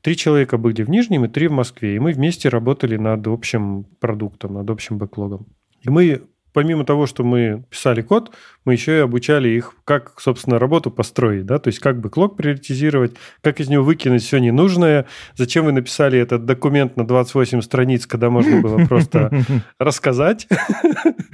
[0.00, 1.96] Три человека были в Нижнем и три в Москве.
[1.96, 5.46] И мы вместе работали над общим продуктом, над общим бэклогом.
[5.80, 8.30] И мы, помимо того, что мы писали код,
[8.66, 11.46] мы еще и обучали их, как, собственно, работу построить.
[11.46, 11.58] Да?
[11.58, 15.06] То есть как бэклог приоритизировать, как из него выкинуть все ненужное.
[15.36, 19.30] Зачем вы написали этот документ на 28 страниц, когда можно было просто
[19.78, 20.46] рассказать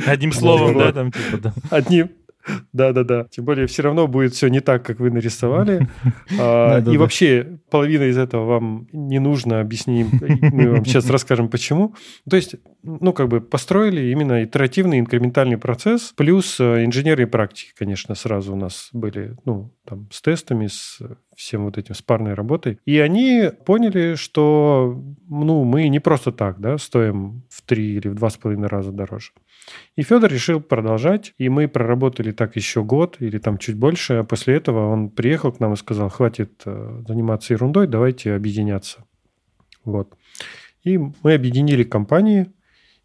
[0.07, 1.55] Одним словом, да, там типа, да.
[1.71, 2.11] одним.
[2.73, 3.27] Да-да-да.
[3.31, 5.89] Тем более, все равно будет все не так, как вы нарисовали.
[6.39, 6.81] А.
[6.81, 9.61] И вообще, половина из этого вам не нужно.
[9.61, 10.11] Объясним.
[10.41, 11.95] Мы вам сейчас расскажем, почему.
[12.29, 18.15] То есть, ну, как бы построили именно итеративный инкрементальный процесс, плюс э, инженерные практики, конечно,
[18.15, 21.01] сразу у нас были, ну, там, с тестами, с
[21.37, 22.79] всем вот этим, с парной работой.
[22.85, 28.15] И они поняли, что, ну, мы не просто так, да, стоим в три или в
[28.15, 29.33] два с половиной раза дороже.
[29.97, 34.25] И Федор решил продолжать, и мы проработали так еще год или там чуть больше, а
[34.25, 39.05] после этого он приехал к нам и сказал, хватит э, заниматься ерундой, давайте объединяться.
[39.85, 40.15] Вот.
[40.85, 42.51] И мы объединили компании,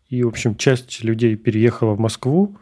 [0.10, 2.58] и, в общем, часть людей переехала в Москву,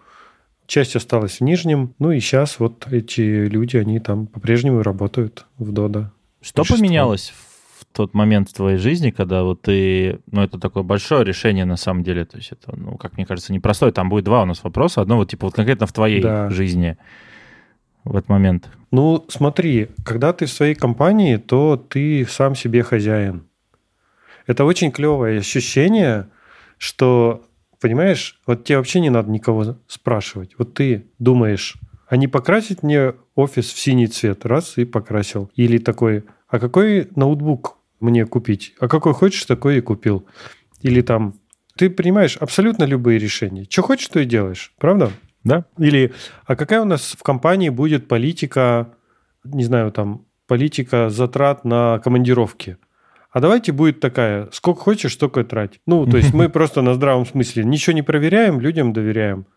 [0.66, 5.72] часть осталась в Нижнем, ну и сейчас вот эти люди, они там по-прежнему работают в
[5.72, 6.12] Дода.
[6.42, 7.53] Что поменялось в
[7.94, 12.04] тот момент в твоей жизни, когда вот ты, ну, это такое большое решение на самом
[12.04, 15.02] деле, то есть это, ну, как мне кажется, непростое, там будет два у нас вопроса,
[15.02, 16.50] одно вот типа вот конкретно в твоей да.
[16.50, 16.98] жизни
[18.04, 18.70] в этот момент.
[18.92, 23.48] Ну, смотри, когда ты в своей компании, то ты сам себе хозяин.
[24.46, 26.28] Это очень клевое ощущение,
[26.78, 27.44] что,
[27.80, 30.56] понимаешь, вот тебе вообще не надо никого спрашивать.
[30.58, 31.76] Вот ты думаешь,
[32.08, 34.46] а не покрасить мне офис в синий цвет?
[34.46, 35.50] Раз и покрасил.
[35.56, 38.76] Или такой, а какой ноутбук мне купить?
[38.80, 40.26] А какой хочешь, такой и купил.
[40.82, 41.36] Или там,
[41.76, 43.66] ты принимаешь абсолютно любые решения.
[43.70, 44.74] Что хочешь, то и делаешь.
[44.78, 45.12] Правда?
[45.44, 45.66] Да.
[45.78, 46.14] Или,
[46.46, 48.94] а какая у нас в компании будет политика,
[49.44, 52.78] не знаю, там, политика затрат на командировки?
[53.32, 55.80] А давайте будет такая, сколько хочешь, столько трать.
[55.88, 59.48] Ну, то есть мы просто на здравом смысле ничего не проверяем, людям доверяем.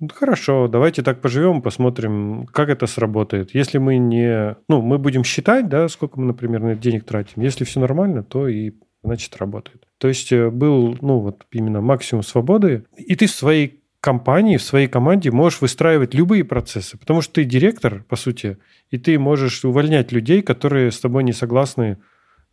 [0.00, 3.54] Ну, хорошо, давайте так поживем, посмотрим, как это сработает.
[3.54, 4.56] Если мы не...
[4.68, 7.42] Ну, мы будем считать, да, сколько мы, например, денег тратим.
[7.42, 8.72] Если все нормально, то и
[9.04, 9.86] значит работает.
[9.98, 12.84] То есть э, был, ну, вот именно максимум свободы.
[12.96, 17.44] И ты в своей компании, в своей команде можешь выстраивать любые процессы, потому что ты
[17.44, 18.58] директор, по сути,
[18.90, 21.98] и ты можешь увольнять людей, которые с тобой не согласны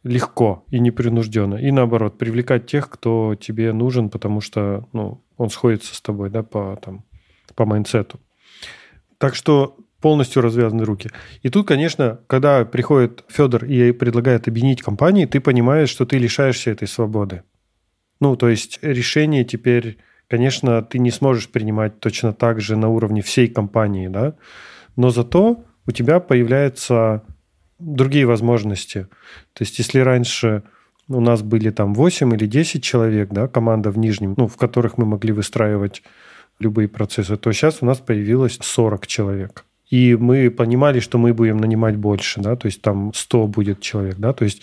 [0.03, 1.55] легко и непринужденно.
[1.55, 6.43] И наоборот, привлекать тех, кто тебе нужен, потому что ну, он сходится с тобой да,
[6.43, 7.03] по, там,
[7.59, 8.21] по майнсету.
[9.17, 11.11] Так что полностью развязаны руки.
[11.43, 16.71] И тут, конечно, когда приходит Федор и предлагает объединить компании, ты понимаешь, что ты лишаешься
[16.71, 17.43] этой свободы.
[18.21, 19.97] Ну, то есть решение теперь
[20.29, 24.35] конечно, ты не сможешь принимать точно так же на уровне всей компании, да,
[24.95, 27.23] но зато у тебя появляются
[27.79, 29.07] другие возможности.
[29.53, 30.63] То есть, если раньше
[31.07, 34.99] у нас были там 8 или 10 человек, да, команда в нижнем, ну, в которых
[34.99, 36.03] мы могли выстраивать
[36.59, 39.65] любые процессы, то сейчас у нас появилось 40 человек.
[39.89, 44.17] И мы понимали, что мы будем нанимать больше, да, то есть там 100 будет человек,
[44.17, 44.61] да, то есть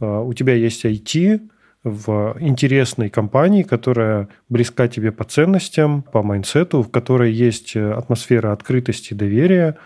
[0.00, 1.40] э, у тебя есть IT,
[1.82, 8.52] в интересной компании, которая близка тебе по ценностям, по майнсету, в которой есть э, атмосфера
[8.52, 9.78] открытости, доверия,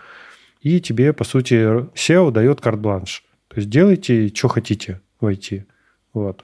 [0.61, 1.53] и тебе, по сути,
[1.93, 3.23] SEO дает карт-бланш.
[3.47, 5.63] То есть делайте, что хотите в IT.
[6.13, 6.43] Вот.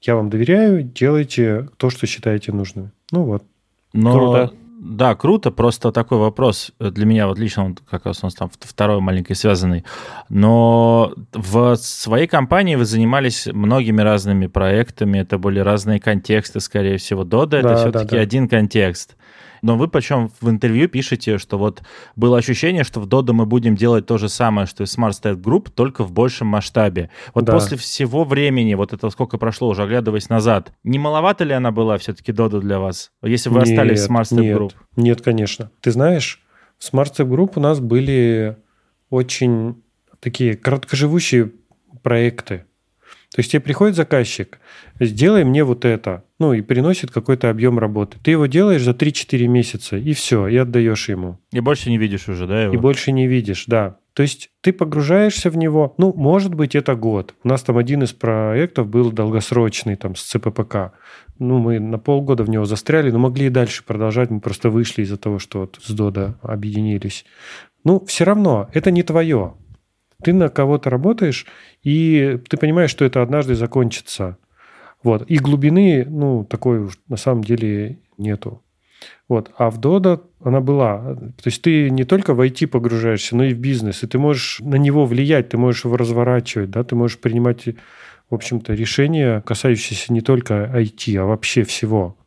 [0.00, 2.92] Я вам доверяю, делайте то, что считаете нужным.
[3.12, 3.44] Ну вот.
[3.92, 4.54] Но Круто.
[4.80, 5.50] Да, круто.
[5.50, 9.34] Просто такой вопрос для меня, вот лично, он как раз у нас там второй маленький
[9.34, 9.84] связанный.
[10.28, 17.24] Но в своей компании вы занимались многими разными проектами, это были разные контексты, скорее всего.
[17.24, 18.22] Дода да, это все-таки да, да.
[18.22, 19.16] один контекст.
[19.62, 21.82] Но вы причем в интервью пишете, что вот
[22.16, 25.40] было ощущение, что в Dodo мы будем делать то же самое, что и Smart State
[25.40, 27.10] Group, только в большем масштабе.
[27.34, 27.52] Вот да.
[27.52, 31.98] после всего времени, вот это сколько прошло уже, оглядываясь назад, не маловато ли она была
[31.98, 34.72] все-таки Dodo для вас, если вы нет, остались в Smart State нет, Group?
[34.96, 35.70] Нет, конечно.
[35.80, 36.42] Ты знаешь,
[36.78, 38.56] в Smart Step Group у нас были
[39.10, 39.82] очень
[40.20, 41.52] такие короткоживущие
[42.02, 42.64] проекты.
[43.34, 44.58] То есть тебе приходит заказчик,
[44.98, 48.16] сделай мне вот это, ну и приносит какой-то объем работы.
[48.22, 51.38] Ты его делаешь за 3-4 месяца, и все, и отдаешь ему.
[51.52, 52.74] И больше не видишь уже, да, его?
[52.74, 53.98] И больше не видишь, да.
[54.18, 57.34] То есть ты погружаешься в него, ну, может быть, это год.
[57.44, 60.92] У нас там один из проектов был долгосрочный, там, с ЦППК.
[61.38, 64.30] Ну, мы на полгода в него застряли, но могли и дальше продолжать.
[64.30, 67.24] Мы просто вышли из-за того, что вот с Дода объединились.
[67.84, 69.54] Ну, все равно, это не твое.
[70.22, 71.46] Ты на кого-то работаешь,
[71.82, 74.36] и ты понимаешь, что это однажды закончится.
[75.02, 75.22] Вот.
[75.30, 78.62] И глубины, ну, такой уж на самом деле нету.
[79.28, 79.52] Вот.
[79.56, 81.14] А в Dodo она была.
[81.14, 84.02] То есть ты не только в IT погружаешься, но и в бизнес.
[84.02, 87.66] И ты можешь на него влиять, ты можешь его разворачивать, да, ты можешь принимать,
[88.28, 92.17] в общем-то, решения, касающиеся не только IT, а вообще всего.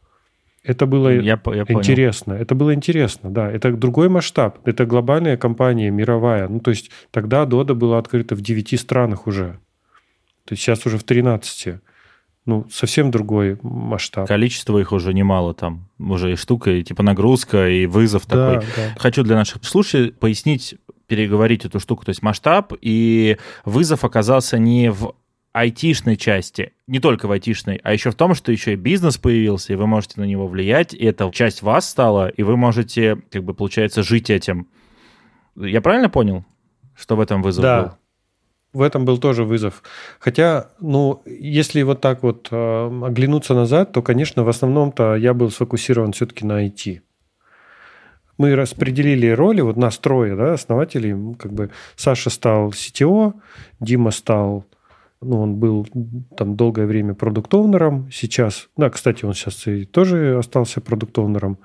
[0.64, 2.34] Это было я, я интересно.
[2.34, 2.42] Понял.
[2.42, 3.52] Это было интересно, да.
[3.52, 4.60] Это другой масштаб.
[4.68, 6.48] Это глобальная компания, мировая.
[6.48, 9.60] Ну, то есть тогда Дода была открыта в 9 странах уже.
[10.46, 11.76] То есть сейчас уже в 13.
[12.46, 14.28] Ну, совсем другой масштаб.
[14.28, 15.90] Количество их уже немало там.
[15.98, 18.68] Уже и штука, и типа нагрузка, и вызов да, такой.
[18.76, 19.00] Да.
[19.00, 20.76] Хочу для наших слушателей пояснить,
[21.08, 22.06] переговорить эту штуку.
[22.06, 25.14] То есть масштаб и вызов оказался не в
[25.54, 29.74] айтишной части, не только в айтишной, а еще в том, что еще и бизнес появился,
[29.74, 33.44] и вы можете на него влиять, и это часть вас стала, и вы можете, как
[33.44, 34.68] бы, получается, жить этим.
[35.56, 36.46] Я правильно понял,
[36.96, 37.82] что в этом вызов да.
[37.82, 37.92] был?
[38.74, 39.84] В этом был тоже вызов.
[40.20, 45.52] Хотя, ну, если вот так вот э, оглянуться назад, то, конечно, в основном-то я был
[45.52, 47.02] сфокусирован все-таки на IT.
[48.38, 53.34] Мы распределили роли, вот нас трое, да, основателей, как бы Саша стал CTO,
[53.82, 54.66] Дима стал
[55.22, 55.88] ну, он был
[56.36, 58.10] там долгое время продуктовнером.
[58.12, 61.60] Сейчас, да, кстати, он сейчас и тоже остался продуктовнером.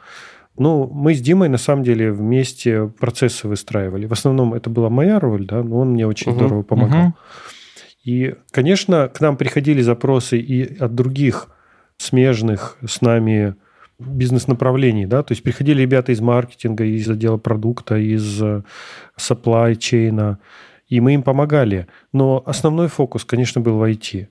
[0.58, 4.06] Ну, мы с Димой, на самом деле, вместе процессы выстраивали.
[4.06, 6.36] В основном это была моя роль, да, но он мне очень uh-huh.
[6.36, 7.08] здорово помогал.
[7.08, 7.12] Uh-huh.
[8.04, 11.48] И, конечно, к нам приходили запросы и от других
[11.98, 13.56] смежных с нами
[13.98, 18.62] бизнес-направлений, да, то есть приходили ребята из маркетинга, из отдела продукта, из э,
[19.18, 20.36] supply chain,
[20.88, 21.86] и мы им помогали.
[22.12, 24.28] Но основной фокус, конечно, был в IT.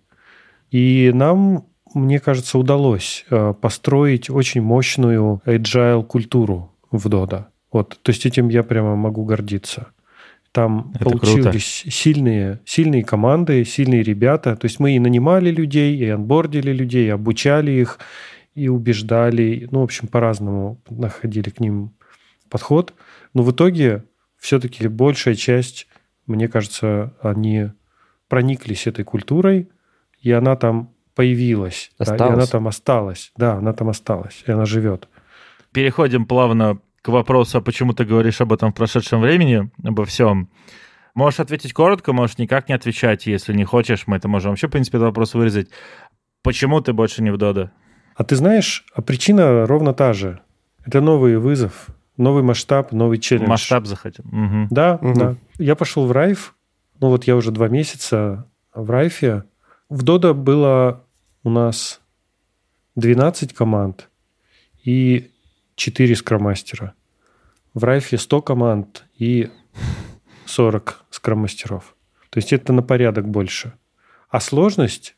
[0.72, 7.46] И нам, мне кажется, удалось э, построить очень мощную agile культуру в Dodo.
[7.72, 9.88] Вот, то есть этим я прямо могу гордиться.
[10.52, 11.96] Там Это получились круто.
[11.96, 14.56] сильные, сильные команды, сильные ребята.
[14.56, 18.00] То есть мы и нанимали людей, и анбордили людей, и обучали их,
[18.54, 19.68] и убеждали.
[19.72, 21.92] Ну, в общем, по-разному находили к ним
[22.50, 22.94] подход.
[23.34, 24.06] Но в итоге
[24.38, 25.88] все-таки большая часть,
[26.26, 27.72] мне кажется, они
[28.28, 29.70] прониклись этой культурой,
[30.20, 31.92] и она там появилась.
[32.00, 33.32] Да, и она там осталась.
[33.38, 35.08] Да, она там осталась, и она живет.
[35.72, 40.50] Переходим плавно к вопросу, а почему ты говоришь об этом в прошедшем времени, обо всем.
[41.14, 43.26] Можешь ответить коротко, можешь никак не отвечать.
[43.26, 45.70] Если не хочешь, мы это можем вообще, в принципе, этот вопрос вырезать.
[46.44, 47.72] Почему ты больше не в Дода?
[48.16, 50.42] А ты знаешь, а причина ровно та же.
[50.86, 51.88] Это новый вызов,
[52.18, 53.50] новый масштаб, новый челлендж.
[53.50, 54.26] Масштаб захотел.
[54.26, 54.68] Угу.
[54.70, 55.14] Да, угу.
[55.14, 55.36] да.
[55.58, 56.56] Я пошел в Райф.
[57.00, 59.44] Ну вот я уже два месяца в Райфе.
[59.90, 61.04] В Дода было
[61.44, 62.02] у нас
[62.96, 64.10] 12 команд.
[64.84, 65.32] И
[65.76, 66.94] 4 скромастера.
[67.74, 69.50] В Райфе 100 команд и
[70.46, 71.96] 40 скромастеров.
[72.30, 73.74] То есть это на порядок больше.
[74.30, 75.16] А сложность,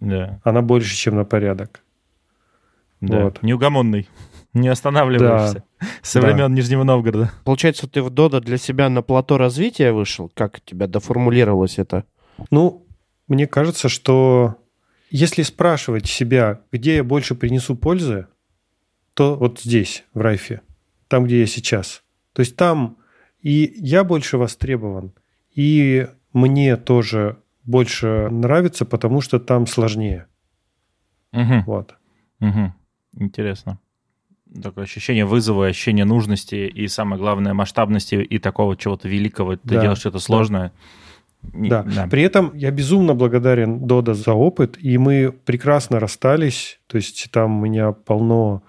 [0.00, 0.40] да.
[0.44, 1.82] она больше, чем на порядок.
[3.00, 3.24] Да.
[3.24, 3.42] Вот.
[3.42, 4.08] Неугомонный.
[4.52, 5.54] Не останавливаешься.
[5.54, 5.64] Да.
[6.02, 6.48] Со времен да.
[6.48, 7.32] Нижнего Новгорода.
[7.44, 10.30] Получается, ты в Дода для себя на плато развития вышел?
[10.34, 12.04] Как у тебя доформулировалось это?
[12.50, 12.86] Ну,
[13.28, 14.56] мне кажется, что
[15.10, 18.26] если спрашивать себя, где я больше принесу пользы,
[19.14, 20.62] то вот здесь, в Райфе,
[21.08, 22.02] там, где я сейчас.
[22.32, 22.98] То есть там
[23.40, 25.12] и я больше востребован,
[25.54, 30.26] и мне тоже больше нравится, потому что там сложнее.
[31.32, 31.64] Угу.
[31.66, 31.94] Вот.
[32.40, 32.72] Угу.
[33.18, 33.78] Интересно.
[34.62, 39.56] Такое ощущение вызова, ощущение нужности и, самое главное, масштабности и такого чего-то великого.
[39.56, 40.72] Ты да, делаешь что-то сложное.
[41.42, 41.82] Да.
[41.82, 42.06] да.
[42.06, 46.80] При этом я безумно благодарен Дода за опыт, и мы прекрасно расстались.
[46.86, 48.62] То есть там у меня полно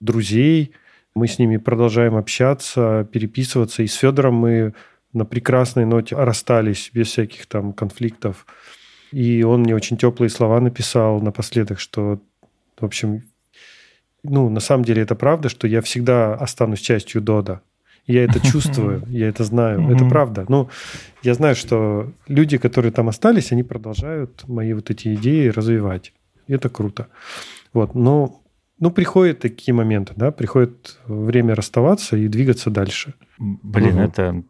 [0.00, 0.72] друзей,
[1.14, 3.82] мы с ними продолжаем общаться, переписываться.
[3.82, 4.74] И с Федором мы
[5.12, 8.46] на прекрасной ноте расстались без всяких там конфликтов.
[9.10, 12.20] И он мне очень теплые слова написал напоследок, что,
[12.78, 13.22] в общем,
[14.22, 17.62] ну, на самом деле это правда, что я всегда останусь частью Дода.
[18.06, 19.90] Я это чувствую, я это знаю.
[19.90, 20.44] Это правда.
[20.48, 20.68] Ну,
[21.22, 26.12] я знаю, что люди, которые там остались, они продолжают мои вот эти идеи развивать.
[26.46, 27.08] И это круто.
[27.72, 27.94] Вот.
[27.94, 28.40] Но
[28.80, 33.14] ну, приходят такие моменты, да, приходит время расставаться и двигаться дальше.
[33.38, 34.02] Блин, угу.
[34.02, 34.42] это...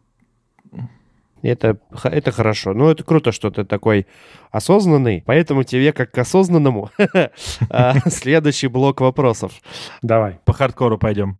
[1.41, 2.73] Это, это хорошо.
[2.73, 4.07] Ну, это круто, что ты такой
[4.51, 5.23] осознанный.
[5.25, 6.91] Поэтому тебе, как к осознанному,
[7.69, 9.53] а, следующий блок вопросов.
[10.01, 10.39] Давай.
[10.45, 11.37] По хардкору пойдем.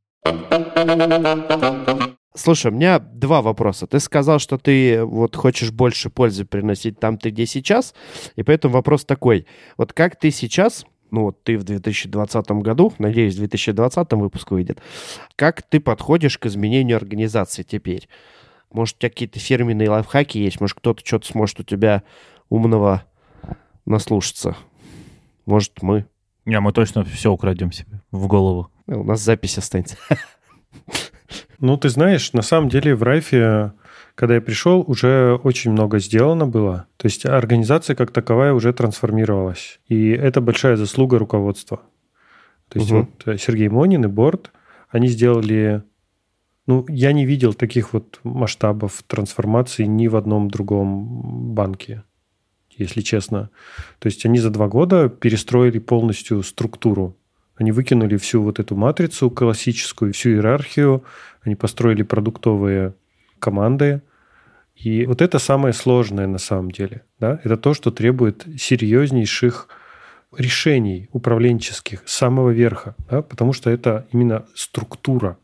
[2.35, 3.87] Слушай, у меня два вопроса.
[3.87, 7.93] Ты сказал, что ты вот хочешь больше пользы приносить там, ты где сейчас,
[8.35, 9.45] и поэтому вопрос такой.
[9.77, 14.79] Вот как ты сейчас ну вот ты в 2020 году, надеюсь, в 2020 выпуск выйдет,
[15.35, 18.07] как ты подходишь к изменению организации теперь?
[18.71, 20.61] Может, у тебя какие-то фирменные лайфхаки есть?
[20.61, 22.03] Может, кто-то что-то сможет у тебя
[22.49, 23.03] умного
[23.85, 24.55] наслушаться?
[25.45, 26.05] Может, мы?
[26.45, 28.71] Не, мы точно все украдем себе в голову.
[28.87, 29.97] У нас запись останется.
[31.59, 33.73] Ну, ты знаешь, на самом деле в Райфе
[34.19, 36.87] когда я пришел, уже очень много сделано было.
[36.97, 39.79] То есть организация как таковая уже трансформировалась.
[39.87, 41.83] И это большая заслуга руководства.
[42.67, 42.99] То есть угу.
[42.99, 44.51] вот э, Сергей Монин и Борт,
[44.89, 45.83] они сделали...
[46.69, 52.03] Ну, я не видел таких вот масштабов трансформации ни в одном другом банке,
[52.77, 53.49] если честно.
[53.97, 57.17] То есть они за два года перестроили полностью структуру.
[57.55, 61.03] Они выкинули всю вот эту матрицу классическую, всю иерархию.
[61.41, 62.93] Они построили продуктовые
[63.39, 64.03] команды.
[64.75, 67.01] И вот это самое сложное на самом деле.
[67.19, 67.39] Да?
[67.43, 69.69] Это то, что требует серьезнейших
[70.37, 73.23] решений управленческих с самого верха, да?
[73.23, 75.39] потому что это именно структура.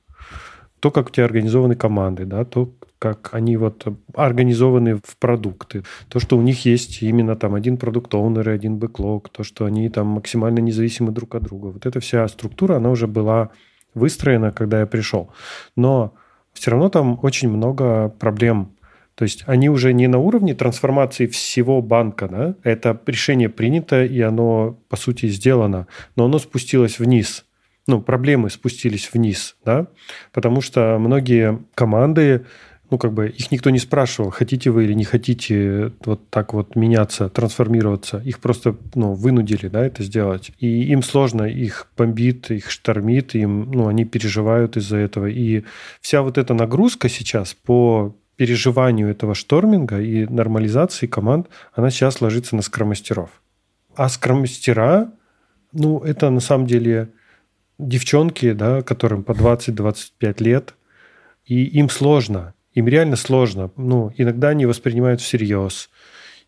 [0.86, 2.46] То, как у тебя организованы команды, да?
[2.46, 7.78] то, как они вот организованы в продукты, то, что у них есть именно там один
[7.78, 11.70] продукт оунер и один бэклог, то, что они там максимально независимы друг от друга.
[11.70, 13.50] Вот эта вся структура, она уже была
[13.96, 15.32] выстроена, когда я пришел.
[15.76, 16.14] Но
[16.54, 18.76] все равно там очень много проблем
[19.16, 22.56] то есть они уже не на уровне трансформации всего банка, да?
[22.64, 27.46] это решение принято, и оно, по сути, сделано, но оно спустилось вниз.
[27.88, 29.88] Ну, проблемы спустились вниз, да,
[30.32, 32.46] потому что многие команды
[32.92, 36.76] ну, как бы их никто не спрашивал, хотите вы или не хотите вот так вот
[36.76, 38.22] меняться, трансформироваться.
[38.24, 40.52] Их просто, ну, вынудили, да, это сделать.
[40.60, 45.26] И им сложно, их бомбит, их штормит, им, ну, они переживают из-за этого.
[45.26, 45.64] И
[46.00, 52.56] вся вот эта нагрузка сейчас по переживанию этого шторминга и нормализации команд, она сейчас ложится
[52.56, 53.30] на скромастеров.
[53.96, 55.12] А скромастера,
[55.72, 57.10] ну, это на самом деле
[57.78, 60.76] девчонки, да, которым по 20-25 лет,
[61.46, 63.72] и им сложно им реально сложно.
[63.78, 65.90] Ну, иногда они воспринимают всерьез.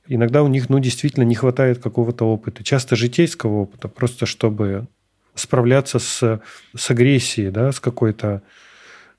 [0.08, 2.64] Иногда у них, ну, действительно не хватает какого-то опыта.
[2.64, 4.88] Часто житейского опыта, просто чтобы
[5.36, 6.42] справляться с,
[6.76, 8.44] с агрессией, да, с какой-то...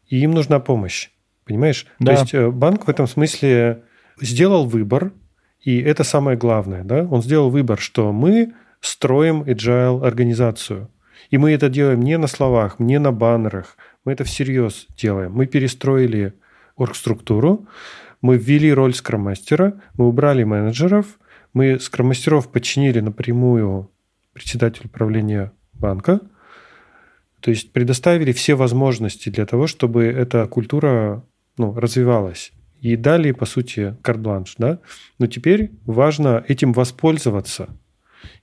[0.08, 1.10] И им нужна помощь.
[1.44, 1.86] Понимаешь?
[1.98, 2.14] Да.
[2.14, 3.82] То есть э, банк в этом смысле
[4.20, 5.12] сделал выбор,
[5.60, 7.04] и это самое главное, да?
[7.04, 10.90] Он сделал выбор, что мы строим agile организацию.
[11.30, 13.76] И мы это делаем не на словах, не на баннерах.
[14.04, 15.32] Мы это всерьез делаем.
[15.32, 16.34] Мы перестроили
[16.76, 17.66] оргструктуру,
[18.22, 21.18] мы ввели роль скроммастера, мы убрали менеджеров,
[21.52, 23.90] мы скроммастеров подчинили напрямую
[24.32, 26.20] председателю правления банка,
[27.40, 31.24] то есть предоставили все возможности для того, чтобы эта культура
[31.56, 32.52] ну, развивалась.
[32.80, 34.54] И дали, по сути, карт-бланш.
[34.58, 34.78] Да?
[35.18, 37.68] Но теперь важно этим воспользоваться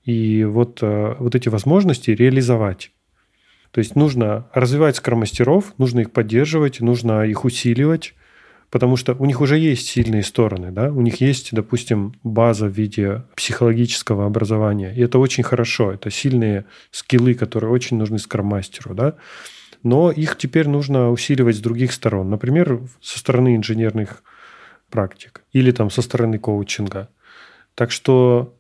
[0.04, 2.92] и вот, э, вот эти возможности реализовать.
[3.72, 8.14] То есть нужно развивать скромастеров, нужно их поддерживать, нужно их усиливать,
[8.70, 12.72] потому что у них уже есть сильные стороны, да, у них есть, допустим, база в
[12.72, 19.16] виде психологического образования, и это очень хорошо, это сильные скиллы, которые очень нужны скроммастеру, да,
[19.84, 24.24] но их теперь нужно усиливать с других сторон, например, со стороны инженерных
[24.90, 27.10] практик или там со стороны коучинга.
[27.76, 28.56] Так что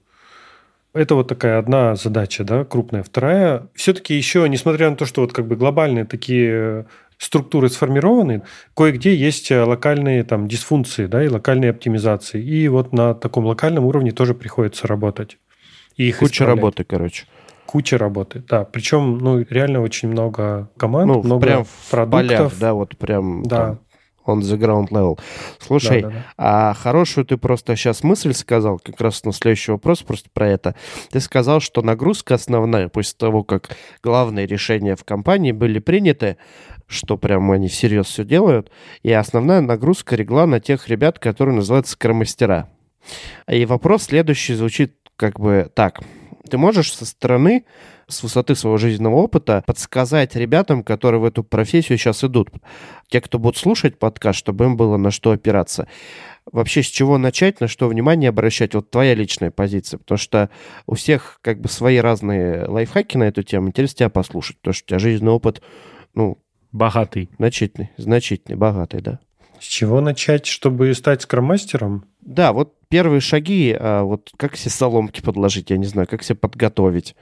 [0.95, 3.03] это вот такая одна задача, да, крупная.
[3.03, 6.85] Вторая, все-таки еще, несмотря на то, что вот как бы глобальные такие
[7.17, 8.43] структуры сформированы,
[8.75, 12.41] кое-где есть э, локальные там дисфункции, да, и локальные оптимизации.
[12.41, 15.37] И вот на таком локальном уровне тоже приходится работать.
[15.95, 16.55] И их Куча исправлять.
[16.57, 17.25] работы, короче.
[17.65, 18.63] Куча работы, да.
[18.63, 22.25] Причем, ну, реально очень много команд, ну, много прям продуктов.
[22.25, 23.57] В полях, да, вот прям да.
[23.57, 23.79] Там
[24.27, 25.19] on the ground level.
[25.59, 26.25] Слушай, да, да, да.
[26.37, 30.75] а хорошую ты просто сейчас мысль сказал, как раз на следующий вопрос просто про это.
[31.11, 36.37] Ты сказал, что нагрузка основная, после того, как главные решения в компании были приняты,
[36.87, 38.71] что прям они всерьез все делают,
[39.01, 42.69] и основная нагрузка легла на тех ребят, которые называются скромастера.
[43.47, 46.01] И вопрос следующий звучит как бы так.
[46.49, 47.65] Ты можешь со стороны
[48.07, 52.49] с высоты своего жизненного опыта подсказать ребятам, которые в эту профессию сейчас идут.
[53.09, 55.87] Те, кто будут слушать подкаст, чтобы им было на что опираться.
[56.51, 58.75] Вообще, с чего начать, на что внимание обращать?
[58.75, 59.97] Вот твоя личная позиция.
[59.97, 60.49] Потому что
[60.85, 63.69] у всех как бы свои разные лайфхаки на эту тему.
[63.69, 65.61] Интересно тебя послушать, потому что у тебя жизненный опыт,
[66.13, 66.37] ну...
[66.75, 67.29] Богатый.
[67.37, 69.19] Значительный, значительный, богатый, да.
[69.61, 72.03] С чего начать, чтобы стать скромастером?
[72.19, 76.35] Да, вот первые шаги, а вот как себе соломки подложить, я не знаю, как себе
[76.35, 77.15] подготовить.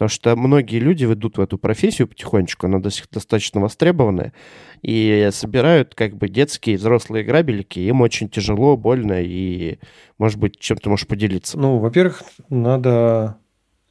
[0.00, 4.32] Потому что многие люди ведут в эту профессию потихонечку, она достаточно востребованная,
[4.80, 9.78] и собирают как бы детские и взрослые грабельки, им очень тяжело, больно, и,
[10.16, 11.58] может быть, чем ты можешь поделиться?
[11.58, 13.36] Ну, во-первых, надо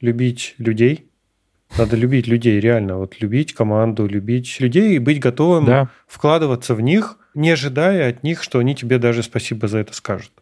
[0.00, 1.06] любить людей,
[1.78, 5.90] надо любить людей, реально, вот любить команду, любить людей и быть готовым да.
[6.08, 10.32] вкладываться в них, не ожидая от них, что они тебе даже спасибо за это скажут.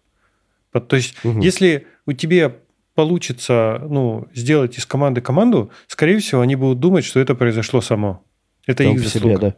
[0.72, 1.42] То есть, угу.
[1.42, 2.54] если у тебя
[2.98, 8.24] получится ну, сделать из команды команду, скорее всего, они будут думать, что это произошло само.
[8.66, 9.36] Это Сам их заслуга.
[9.36, 9.54] Себе,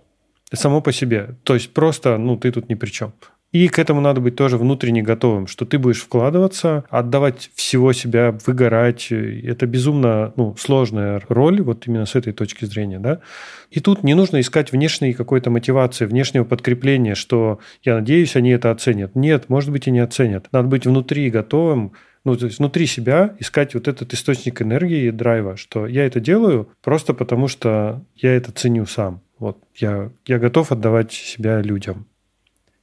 [0.50, 0.56] да.
[0.58, 1.36] Само по себе.
[1.42, 3.14] То есть просто, ну, ты тут ни при чем.
[3.52, 8.38] И к этому надо быть тоже внутренне готовым, что ты будешь вкладываться, отдавать всего себя,
[8.46, 9.08] выгорать.
[9.10, 13.00] Это безумно ну, сложная роль, вот именно с этой точки зрения.
[13.00, 13.20] Да?
[13.70, 18.70] И тут не нужно искать внешней какой-то мотивации, внешнего подкрепления, что я надеюсь, они это
[18.70, 19.16] оценят.
[19.16, 20.46] Нет, может быть, и не оценят.
[20.52, 21.92] Надо быть внутри готовым
[22.22, 26.20] ну, то есть внутри себя искать вот этот источник энергии и драйва, что я это
[26.20, 29.22] делаю просто потому, что я это ценю сам.
[29.38, 32.09] Вот я, я готов отдавать себя людям.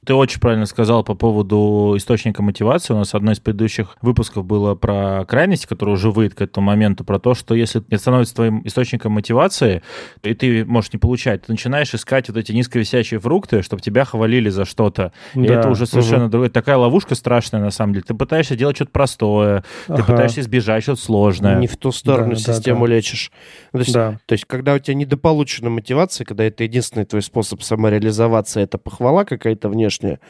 [0.08, 2.94] Ты очень правильно сказал по поводу источника мотивации.
[2.94, 7.04] У нас одно из предыдущих выпусков было про крайность, которая уже выйдет к этому моменту,
[7.04, 9.82] про то, что если это становится твоим источником мотивации,
[10.22, 14.48] и ты можешь не получать, ты начинаешь искать вот эти низковисящие фрукты, чтобы тебя хвалили
[14.48, 15.12] за что-то.
[15.34, 15.60] И да.
[15.60, 16.30] это уже совершенно угу.
[16.30, 18.04] другая, такая ловушка страшная на самом деле.
[18.08, 19.98] Ты пытаешься делать что-то простое, ага.
[19.98, 21.58] ты пытаешься избежать что-то сложное.
[21.58, 22.96] Не в ту сторону да, систему да, да.
[22.96, 23.30] лечишь.
[23.72, 24.18] То есть, да.
[24.24, 29.26] то есть, когда у тебя недополучена мотивация, когда это единственный твой способ самореализоваться, это похвала
[29.26, 30.20] какая-то внешняя, внешняя,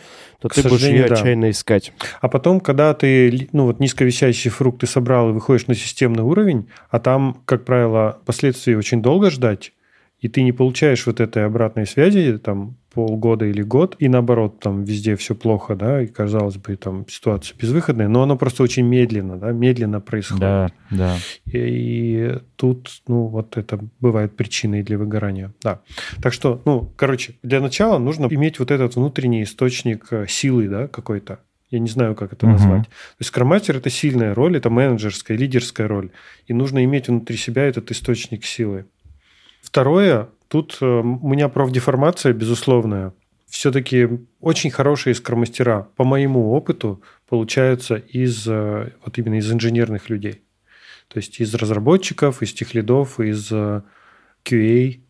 [0.40, 1.14] то К ты будешь ее да.
[1.14, 1.92] отчаянно искать.
[2.20, 6.98] А потом, когда ты ну, вот низковисящие фрукты собрал и выходишь на системный уровень, а
[6.98, 9.72] там, как правило, последствий очень долго ждать,
[10.20, 14.82] и ты не получаешь вот этой обратной связи, там, полгода или год, и наоборот, там
[14.82, 19.36] везде все плохо, да, и казалось бы, там ситуация безвыходная, но оно просто очень медленно,
[19.36, 20.40] да, медленно происходит.
[20.40, 21.16] Да, да.
[21.44, 25.80] И, и тут, ну, вот это бывает причиной для выгорания, да.
[26.20, 30.88] Так что, ну, короче, для начала нужно иметь вот этот внутренний источник э, силы, да,
[30.88, 31.38] какой-то.
[31.70, 32.54] Я не знаю, как это Мгм.
[32.54, 32.84] назвать.
[32.84, 36.10] То есть скроммастер– это сильная роль, это менеджерская, лидерская роль.
[36.46, 38.86] И нужно иметь внутри себя этот источник силы.
[39.62, 43.12] Второе, тут э, у меня профдеформация безусловная.
[43.46, 44.08] Все-таки
[44.40, 50.42] очень хорошие скроммастера, по моему опыту, получаются из, э, вот именно из инженерных людей.
[51.08, 53.82] То есть из разработчиков, из техлидов, из э,
[54.44, 55.00] QA,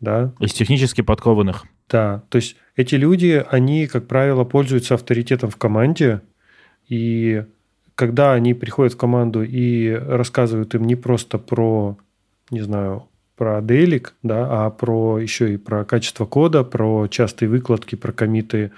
[0.00, 1.64] да, Из технически подкованных.
[1.88, 6.22] да, то есть эти люди, они, как правило, пользуются авторитетом в команде,
[6.88, 7.44] и
[7.94, 11.96] когда они приходят в команду и рассказывают им не просто про,
[12.50, 13.08] не знаю,
[13.42, 18.70] про делик, да, а про еще и про качество кода, про частые выкладки, про комиты,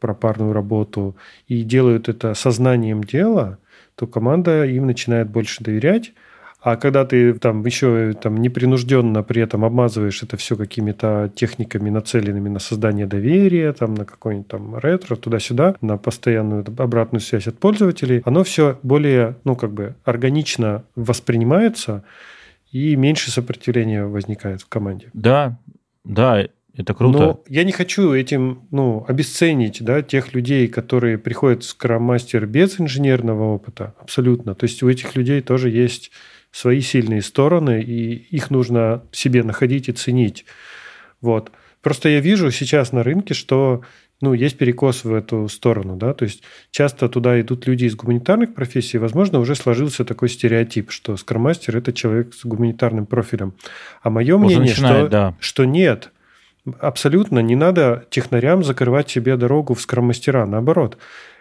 [0.00, 1.16] про парную работу,
[1.48, 3.56] и делают это сознанием дела,
[3.94, 6.12] то команда им начинает больше доверять,
[6.60, 12.50] а когда ты там еще там непринужденно при этом обмазываешь это все какими-то техниками, нацеленными
[12.50, 18.20] на создание доверия, там на какой-нибудь там ретро, туда-сюда, на постоянную обратную связь от пользователей,
[18.26, 22.04] оно все более, ну, как бы органично воспринимается,
[22.72, 25.10] и меньше сопротивления возникает в команде.
[25.12, 25.60] Да,
[26.04, 27.18] да, это круто.
[27.18, 32.80] Но я не хочу этим ну, обесценить да, тех людей, которые приходят в скрам-мастер без
[32.80, 33.94] инженерного опыта.
[34.00, 34.54] Абсолютно.
[34.54, 36.10] То есть у этих людей тоже есть
[36.50, 40.46] свои сильные стороны, и их нужно себе находить и ценить.
[41.20, 41.52] Вот.
[41.82, 43.82] Просто я вижу сейчас на рынке, что
[44.22, 48.54] ну, есть перекос в эту сторону, да, то есть часто туда идут люди из гуманитарных
[48.54, 53.52] профессий, возможно, уже сложился такой стереотип, что скромастер– это человек с гуманитарным профилем.
[54.02, 55.36] А мое Уже мнение, начинает, что, да.
[55.40, 56.10] что нет,
[56.78, 60.96] абсолютно не надо технарям закрывать себе дорогу в scrum-мастера, наоборот,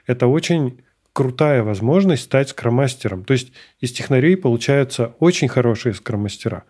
[0.08, 0.82] это очень
[1.14, 3.24] крутая возможность стать scrum-мастером.
[3.24, 6.64] То есть из технарей получаются очень хорошие scrum-мастера.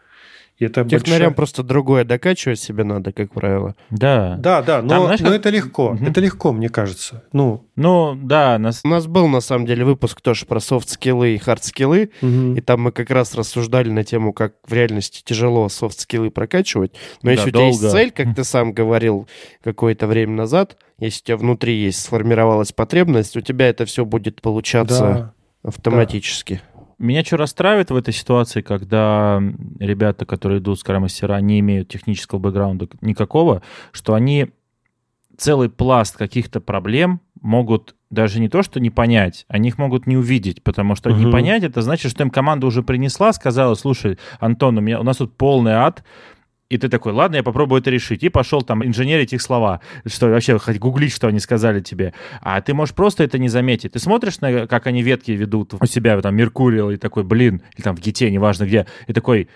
[0.66, 3.76] Это Технарям большая- просто другое докачивать себе надо, как правило.
[3.90, 4.36] Да.
[4.40, 5.92] Да, да, но, Там, знаешь, но как- это легко.
[5.94, 6.06] Мгм.
[6.08, 7.24] Это легко, мне кажется.
[7.34, 8.82] Ну, Ну, да, нас...
[8.84, 12.56] У нас был, на самом деле, выпуск тоже про софт-скиллы и хард-скиллы, мгм.
[12.56, 16.92] и там мы как раз рассуждали на тему, как в реальности тяжело софт-скиллы прокачивать.
[17.24, 17.98] Но если Да, у тебя есть долго.
[17.98, 19.28] цель, как ты сам говорил
[19.64, 24.42] какое-то время назад, если у тебя внутри есть сформировалась потребность, у тебя это все будет
[24.44, 25.34] получаться
[25.64, 25.70] Да.
[25.70, 26.62] автоматически.
[27.02, 29.42] Меня что расстраивает в этой ситуации, когда
[29.80, 34.50] ребята, которые идут с мастера, не имеют технического бэкграунда никакого, что они
[35.36, 40.16] целый пласт каких-то проблем могут даже не то, что не понять, они их могут не
[40.16, 41.32] увидеть, потому что не Мгм.
[41.32, 45.18] понять, это значит, что им команда уже принесла, сказала, слушай, Антон, у, меня, у нас
[45.18, 46.04] тут полный ад,
[46.72, 48.24] и ты такой, ладно, я попробую это решить.
[48.24, 52.14] И пошел там инженерить их слова, что вообще хоть гуглить, что они сказали тебе.
[52.42, 53.92] А ты можешь просто это не заметить.
[53.92, 57.84] Ты смотришь, на, как они ветки ведут у себя, там, Меркурил, и такой, блин, или
[57.84, 59.50] там в Гите, неважно где, и такой,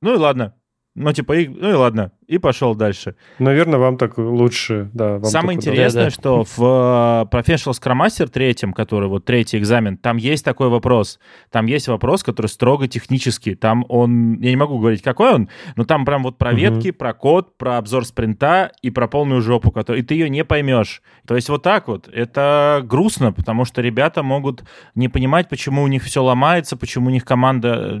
[0.00, 0.54] ну и ладно.
[0.94, 2.12] Ну, типа, и- ну и ладно.
[2.32, 3.14] И пошел дальше.
[3.38, 4.88] Наверное, вам так лучше.
[4.94, 6.10] Да, вам Самое интересное, Да-да.
[6.10, 11.18] что в э, Professional Scrum Master третьем, который вот третий экзамен, там есть такой вопрос.
[11.50, 13.54] Там есть вопрос, который строго технический.
[13.54, 17.12] Там он, я не могу говорить, какой он, но там прям вот про ветки, про
[17.12, 21.02] код, про обзор спринта и про полную жопу, который, и ты ее не поймешь.
[21.26, 22.08] То есть вот так вот.
[22.08, 24.64] Это грустно, потому что ребята могут
[24.94, 28.00] не понимать, почему у них все ломается, почему у них команда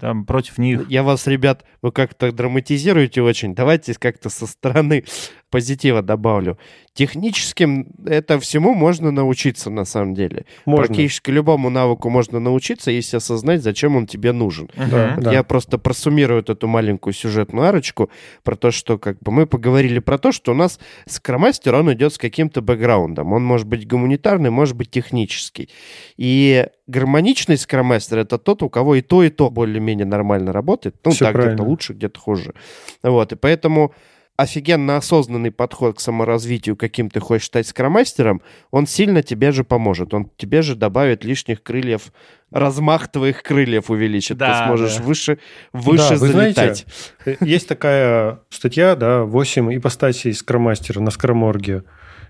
[0.00, 0.88] там против них.
[0.88, 3.54] Я вас, ребят, вы как-то драматизируете очень.
[3.66, 5.02] Давайте как-то со стороны
[5.50, 6.56] позитива добавлю.
[6.94, 10.46] Техническим это всему можно научиться на самом деле.
[10.66, 10.86] Можно.
[10.86, 14.70] Практически любому навыку можно научиться, если осознать, зачем он тебе нужен.
[14.76, 15.32] Да, да.
[15.32, 18.08] Я просто просуммирую вот эту маленькую сюжетную арочку
[18.44, 22.14] про то, что как бы мы поговорили про то, что у нас скромастер, он идет
[22.14, 23.32] с каким-то бэкграундом.
[23.32, 25.70] Он может быть гуманитарный, может быть технический.
[26.16, 30.96] И гармоничный скромастер— это тот, у кого и то, и то более-менее нормально работает.
[31.04, 32.54] Ну, Всё так, где-то лучше, где-то хуже.
[33.02, 33.92] Вот, и поэтому
[34.36, 40.12] офигенно осознанный подход к саморазвитию, каким ты хочешь стать скромастером, он сильно тебе же поможет.
[40.12, 42.12] Он тебе же добавит лишних крыльев,
[42.50, 44.36] размах твоих крыльев увеличит.
[44.36, 45.02] Да, ты сможешь да.
[45.04, 45.38] выше,
[45.72, 46.54] выше Да, вы залетать.
[46.54, 46.84] знаете,
[47.24, 51.84] Э, Есть такая статья, да, 8 ипостасей скромастера на скроморге.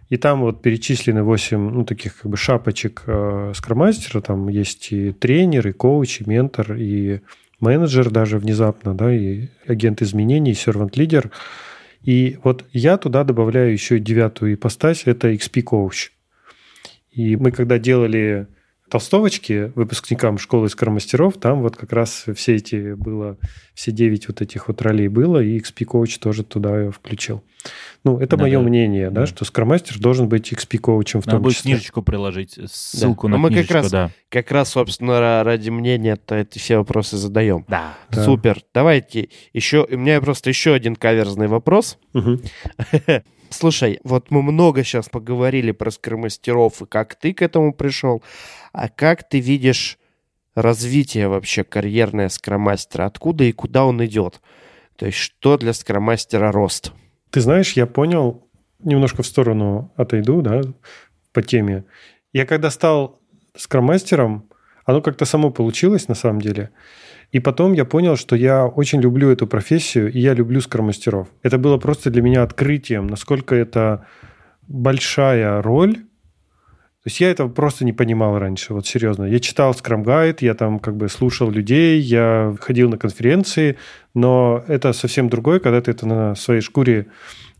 [0.08, 4.20] И там вот перечислены 8, ну, таких как бы шапочек э, скромастера.
[4.20, 7.20] Там есть и тренер, и коуч, и ментор, и
[7.58, 11.32] менеджер даже внезапно, да, и агент изменений, и сервант-лидер.
[12.02, 16.10] И вот я туда добавляю еще девятую ипостась, это XP-коуч.
[17.10, 18.46] И мы когда делали
[18.88, 23.36] толстовочки выпускникам школы скромастеров, там вот как раз все эти было,
[23.74, 27.42] все девять вот этих вот ролей было, и XP Coach тоже туда включил.
[28.04, 28.64] Ну, это Да, мое да.
[28.64, 29.26] мнение, да, Да.
[29.26, 31.72] что скромастер должен быть XP коучем в Надо том будет числе.
[31.72, 33.32] книжечку приложить, ссылку Да.
[33.32, 34.10] на Ну, мы как книжечку, раз- да.
[34.28, 37.64] Как раз, собственно, ра- ради мнения-то эти все вопросы задаем.
[37.68, 37.94] Да.
[38.10, 38.24] Да.
[38.24, 38.60] Супер.
[38.72, 39.86] Давайте еще...
[39.90, 41.98] У меня просто еще один каверзный вопрос.
[42.12, 42.40] Мгм.
[43.50, 48.22] Слушай, вот мы много сейчас поговорили про скромастеров и как ты к этому пришел.
[48.76, 49.98] А как ты видишь
[50.54, 53.06] развитие вообще карьерное скромастера?
[53.06, 54.42] Откуда и куда он идет?
[54.96, 56.92] То есть что для скромастера рост?
[57.30, 58.46] Ты знаешь, я понял,
[58.80, 60.60] немножко в сторону отойду, да,
[61.32, 61.86] по теме.
[62.34, 63.18] Я когда стал
[63.56, 64.50] скромастером,
[64.84, 66.68] оно как-то само получилось на самом деле.
[67.32, 71.28] И потом я понял, что я очень люблю эту профессию, и я люблю скромастеров.
[71.42, 74.06] Это было просто для меня открытием, насколько это
[74.68, 76.05] большая роль.
[77.06, 79.26] То есть я этого просто не понимал раньше, вот серьезно.
[79.26, 83.76] Я читал Scrum Guide, я там как бы слушал людей, я ходил на конференции,
[84.12, 87.06] но это совсем другое, когда ты это на своей шкуре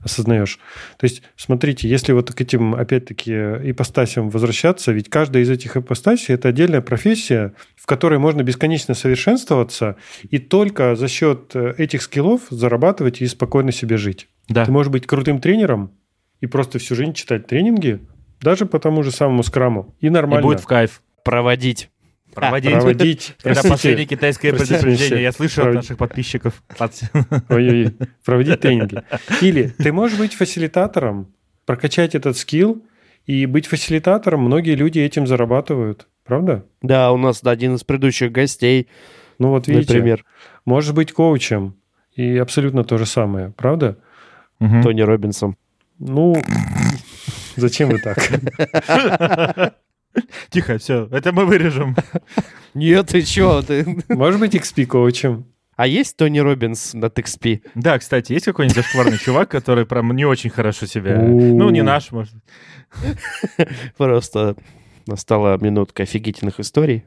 [0.01, 0.59] осознаешь.
[0.99, 6.35] То есть, смотрите, если вот к этим, опять-таки, ипостасям возвращаться, ведь каждая из этих ипостасей–
[6.35, 9.95] это отдельная профессия, в которой можно бесконечно совершенствоваться
[10.29, 14.27] и только за счет этих скиллов зарабатывать и спокойно себе жить.
[14.49, 14.65] Да.
[14.65, 15.93] Ты можешь быть крутым тренером
[16.41, 18.01] и просто всю жизнь читать тренинги,
[18.41, 19.95] даже по тому же самому скраму.
[20.01, 20.43] И И нормально.
[20.47, 21.03] будет в кайф.
[21.25, 21.91] Проводить.
[22.35, 22.73] Проводить.
[22.73, 23.35] проводить.
[23.39, 23.69] Это Простите.
[23.71, 25.23] последнее китайское Простите, предупреждение.
[25.23, 25.83] Я слышу от Проводить.
[25.85, 26.63] наших подписчиков.
[27.49, 27.97] Ой-ой-ой.
[28.25, 29.03] Проводить тренинги.
[29.41, 31.33] Или ты можешь быть фасилитатором,
[31.65, 32.85] прокачать этот скилл,
[33.25, 36.07] и быть фасилитатором многие люди этим зарабатывают.
[36.25, 36.65] Правда?
[36.83, 38.89] Да, у нас один из предыдущих гостей,
[39.39, 40.25] Ну вот видите, например,
[40.65, 41.77] можешь быть коучем,
[42.15, 43.51] и абсолютно то же самое.
[43.57, 43.99] Правда?
[44.59, 44.83] Мгм.
[44.83, 45.57] Тони Робинсон.
[45.99, 46.37] Ну,
[47.57, 48.19] зачем вы так?
[50.51, 51.09] Тихо, все.
[51.11, 51.97] Это мы вырежем.
[52.75, 53.63] Нет, ты чё?
[53.63, 54.03] Ты...
[54.09, 55.45] Можешь быть XP-коучем.
[55.77, 57.63] А есть Тони Робинс на TXP?
[57.75, 61.19] Да, кстати, есть какой-нибудь зашкварный чувак, который прям не очень хорошо себя...
[61.21, 62.35] Ну, не наш, может.
[63.99, 64.57] Просто
[65.07, 67.05] настала минутка офигительных историй.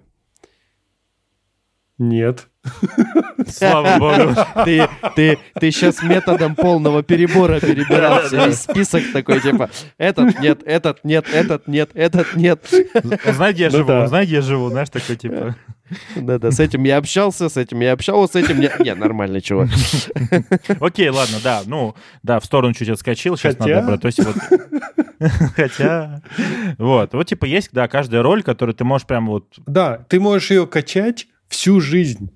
[1.99, 2.47] Нет.
[3.47, 4.33] Слава богу.
[4.63, 4.87] Ты,
[5.17, 8.45] ты, ты сейчас методом полного перебора перебирался.
[8.47, 12.65] Весь список такой, типа, этот нет, этот нет, этот нет, этот нет.
[13.25, 14.07] Знай, где я Ну живу, да.
[14.07, 15.57] знай, где я живу, знаешь, такой типа...
[16.15, 18.61] Да-да, с этим я общался, с этим я общался, с этим...
[18.61, 19.69] Не, не нормальный чувак.
[20.79, 23.75] Окей, ладно, да, ну, да, в сторону чуть отскочил, сейчас Хотя?
[23.75, 24.01] надо брать.
[24.01, 24.35] То есть вот...
[25.55, 26.21] Хотя...
[26.77, 29.47] Вот, вот типа есть, да, каждая роль, которую ты можешь прям вот...
[29.65, 32.31] Да, ты можешь ее качать всю жизнь.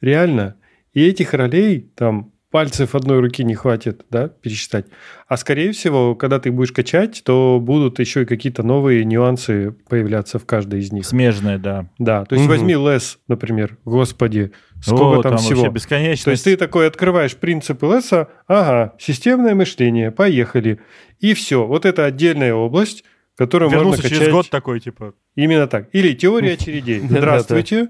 [0.00, 0.56] Реально.
[0.92, 4.86] И этих ролей там пальцев одной руки не хватит, да, пересчитать.
[5.26, 10.38] А скорее всего, когда ты будешь качать, то будут еще и какие-то новые нюансы появляться
[10.38, 11.04] в каждой из них.
[11.04, 11.90] Смежная, да.
[11.98, 12.54] Да, то есть Мгм.
[12.54, 13.76] возьми лес, например.
[13.84, 15.60] Господи, сколько О, там, всего.
[15.60, 16.24] вообще бесконечно.
[16.24, 20.80] То есть ты такой открываешь принципы леса, ага, системное мышление, поехали.
[21.20, 21.66] И все.
[21.66, 23.04] Вот это отдельная область,
[23.36, 24.18] которую можно Вернулся качать.
[24.18, 25.12] через год такой, типа...
[25.34, 25.88] Именно так.
[25.92, 27.00] Или теория очередей.
[27.08, 27.88] Здравствуйте.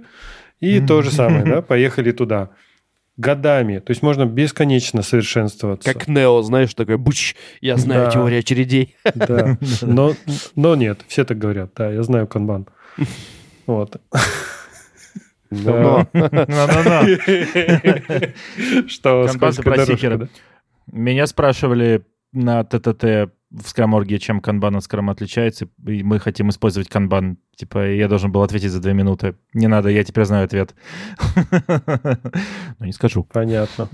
[0.61, 2.51] И то же самое, да, поехали туда.
[3.17, 3.79] Годами.
[3.81, 5.93] То есть можно бесконечно совершенствоваться.
[5.93, 8.11] Как Нео, знаешь, такой, буч, я знаю Да.
[8.13, 8.95] теорию очередей.
[9.15, 9.59] Да.
[9.83, 10.15] Но,
[10.55, 11.73] но нет, все так говорят.
[11.77, 12.67] Да, я знаю канбан.
[13.67, 14.01] Вот.
[15.51, 16.07] Но.
[18.87, 20.29] Что, Канбан скользкая про дорожка?
[20.93, 26.89] Меня спрашивали на ТТТ в скраморге, чем канбан от скрама отличается, и мы хотим использовать
[26.89, 27.39] канбан.
[27.57, 29.35] Типа, я должен был ответить за две минуты.
[29.55, 30.75] Не надо, я теперь знаю ответ.
[32.79, 33.25] Но не скажу.
[33.25, 33.89] Понятно.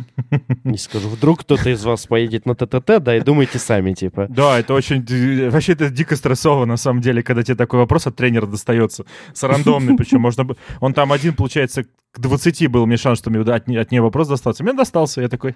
[0.65, 4.27] Не скажу, вдруг кто-то из вас поедет на ТТТ, да, и думайте сами, типа.
[4.29, 5.05] Да, это очень...
[5.51, 9.05] Вообще это дико стрессово, на самом деле, когда тебе такой вопрос от тренера достается.
[9.33, 10.47] С рандомный, причем можно...
[10.81, 14.03] Он там один, получается, к 20 был мне шанс, что мне от, не- от нее
[14.03, 14.65] вопрос достался.
[14.65, 15.23] Мне достался.
[15.23, 15.55] Я такой...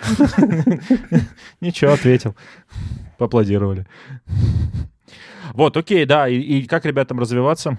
[1.60, 2.34] Ничего, ответил.
[3.18, 3.86] Поаплодировали.
[5.52, 6.28] Вот, окей, да.
[6.28, 7.78] И, и как ребятам развиваться?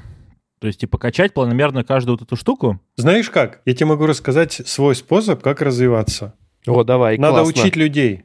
[0.60, 2.80] То есть, типа, качать планомерно каждую вот эту штуку?
[2.96, 3.62] Знаешь как?
[3.66, 6.34] Я тебе могу рассказать свой способ, как развиваться.
[6.66, 7.62] О, давай, Надо классно.
[7.62, 8.24] учить людей.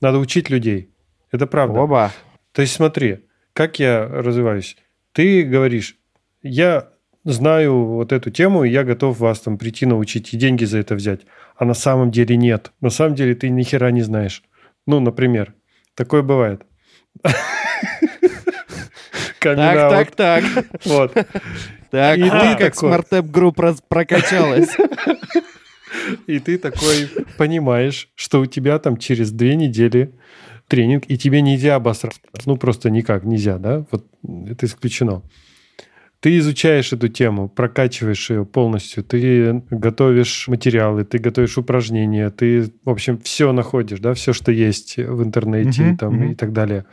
[0.00, 0.90] Надо учить людей.
[1.32, 1.80] Это правда.
[1.80, 2.12] Оба.
[2.52, 4.76] То есть смотри, как я развиваюсь.
[5.12, 5.96] Ты говоришь,
[6.42, 6.90] я
[7.24, 10.94] знаю вот эту тему, и я готов вас там прийти научить и деньги за это
[10.94, 11.22] взять.
[11.56, 12.72] А на самом деле нет.
[12.80, 14.42] На самом деле ты ни хера не знаешь.
[14.86, 15.54] Ну, например,
[15.94, 16.62] такое бывает.
[19.40, 19.56] Так,
[20.16, 20.44] так, так.
[20.86, 21.12] Вот.
[21.90, 22.74] Так, И ты как
[23.30, 24.70] Group раз- прокачалась.
[26.26, 30.12] И ты такой понимаешь, что у тебя там через две недели
[30.66, 32.20] тренинг, и тебе нельзя обосраться.
[32.46, 33.84] Ну, просто никак нельзя, да?
[33.90, 34.06] Вот
[34.48, 35.22] это исключено.
[36.24, 42.88] Ты изучаешь эту тему, прокачиваешь ее полностью, ты готовишь материалы, ты готовишь упражнения, ты, в
[42.88, 46.32] общем, все находишь, да, все, что есть в интернете Мгм, там, мгм.
[46.32, 46.86] и так далее.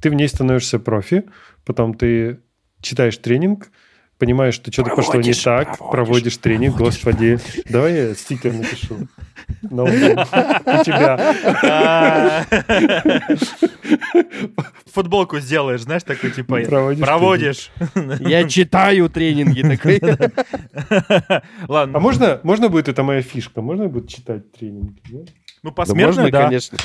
[0.00, 1.22] Ты в ней становишься профи,
[1.64, 2.40] потом ты
[2.80, 3.70] читаешь тренинг,
[4.18, 7.38] понимаешь, что что-то пошло не Проводишь, так, проводишь, проводишь тренинг, господи.
[7.68, 9.08] Давай я стикер напишу.
[9.62, 9.84] На.
[9.84, 9.88] У
[10.84, 12.44] тебя.
[14.92, 17.70] Футболку сделаешь, знаешь, такой типа Проводишь проводишь.
[18.20, 20.00] Я читаю тренинги такой.
[21.68, 25.00] Ладно, А можно, можно будет, это моя фишка, можно будет читать тренинги?
[25.10, 25.18] да?
[25.62, 26.44] ну Да посмертно, можно, да.
[26.44, 26.78] конечно.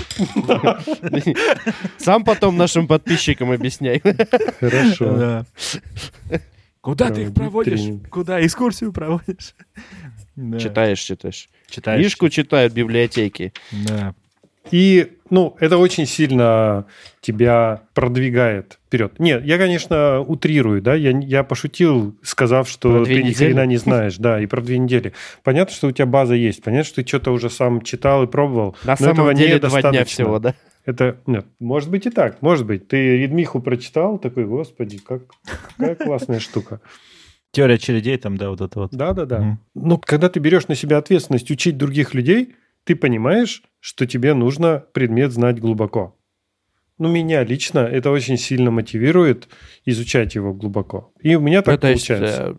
[1.97, 4.01] Сам потом нашим подписчикам объясняй.
[4.59, 5.45] Хорошо.
[6.83, 6.89] Да.
[6.91, 7.79] Куда ты их проводишь?
[7.79, 8.09] тренинг.
[8.09, 9.55] Куда экскурсию проводишь?
[10.35, 10.59] Да.
[10.59, 11.49] Читаешь, читаешь.
[11.69, 11.99] Читаешь.
[11.99, 13.51] Книжку читают в библиотеке.
[13.85, 14.15] Да.
[14.71, 16.85] И, ну, это очень сильно
[17.21, 19.19] тебя продвигает вперед.
[19.19, 23.33] Нет, я, конечно, утрирую, да, я, я пошутил, сказав, что ты ни недели?
[23.33, 25.13] хрена не знаешь, да, и про две недели.
[25.43, 28.75] Понятно, что у тебя база есть, понятно, что ты что-то уже сам читал и пробовал.
[28.83, 30.05] На но этого самом деле два дня недостаточно.
[30.05, 30.55] всего, да?
[30.89, 32.87] Это, нет, может быть и так, может быть.
[32.87, 35.21] Ты Редмиху прочитал, такой, господи, как,
[35.77, 36.81] какая классная штука.
[37.51, 38.91] Теория очередей там, да, вот это вот.
[38.91, 39.39] Да-да-да.
[39.39, 39.59] Мгм.
[39.75, 44.83] Ну, когда ты берешь на себя ответственность учить других людей, ты понимаешь, что тебе нужно
[44.93, 46.15] предмет знать глубоко.
[46.97, 49.47] Ну, меня лично это очень сильно мотивирует
[49.85, 51.13] изучать его глубоко.
[51.21, 52.43] И у меня так Ну, то есть, получается.
[52.43, 52.55] э,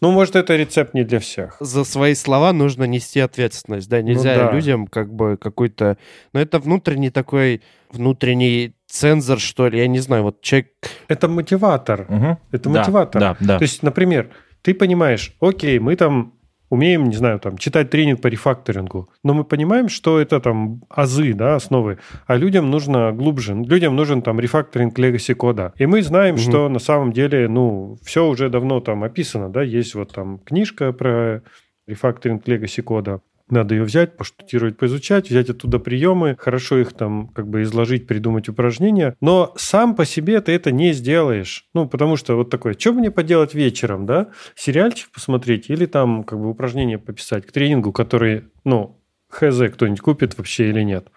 [0.00, 1.56] Ну, может, это рецепт не для всех.
[1.60, 4.52] за свои слова нужно нести ответственность, да, нельзя да.
[4.52, 5.98] людям как бы какой-то,
[6.32, 10.68] ну это внутренний такой, внутренний цензор, что ли, я не знаю, вот человек,
[11.08, 12.06] Это мотиватор.
[12.08, 12.38] Мгм.
[12.50, 13.20] Это Да, мотиватор.
[13.20, 13.58] Да, да.
[13.58, 14.30] То есть, например,
[14.62, 16.34] ты понимаешь, окей, мы там
[16.70, 21.34] умеем, не знаю, там, читать тренинг по рефакторингу, но мы понимаем, что это там азы,
[21.34, 25.72] да, основы, а людям нужно глубже, людям нужен там рефакторинг legacy кода.
[25.76, 26.42] И мы знаем, Мгм.
[26.42, 30.92] что на самом деле, ну, все уже давно там описано, да, есть вот там книжка
[30.92, 31.42] про
[31.86, 33.20] рефакторинг legacy кода,
[33.50, 38.48] надо ее взять, поштудировать, поизучать, взять оттуда приемы, хорошо их там как бы изложить, придумать
[38.48, 39.14] упражнения.
[39.20, 41.66] Но сам по себе ты это не сделаешь.
[41.74, 44.28] Ну, потому что вот такое, что мне поделать вечером, да?
[44.54, 48.96] Сериальчик посмотреть или там как бы упражнение пописать к тренингу, который, ну,
[49.28, 51.08] хз кто-нибудь купит вообще или нет.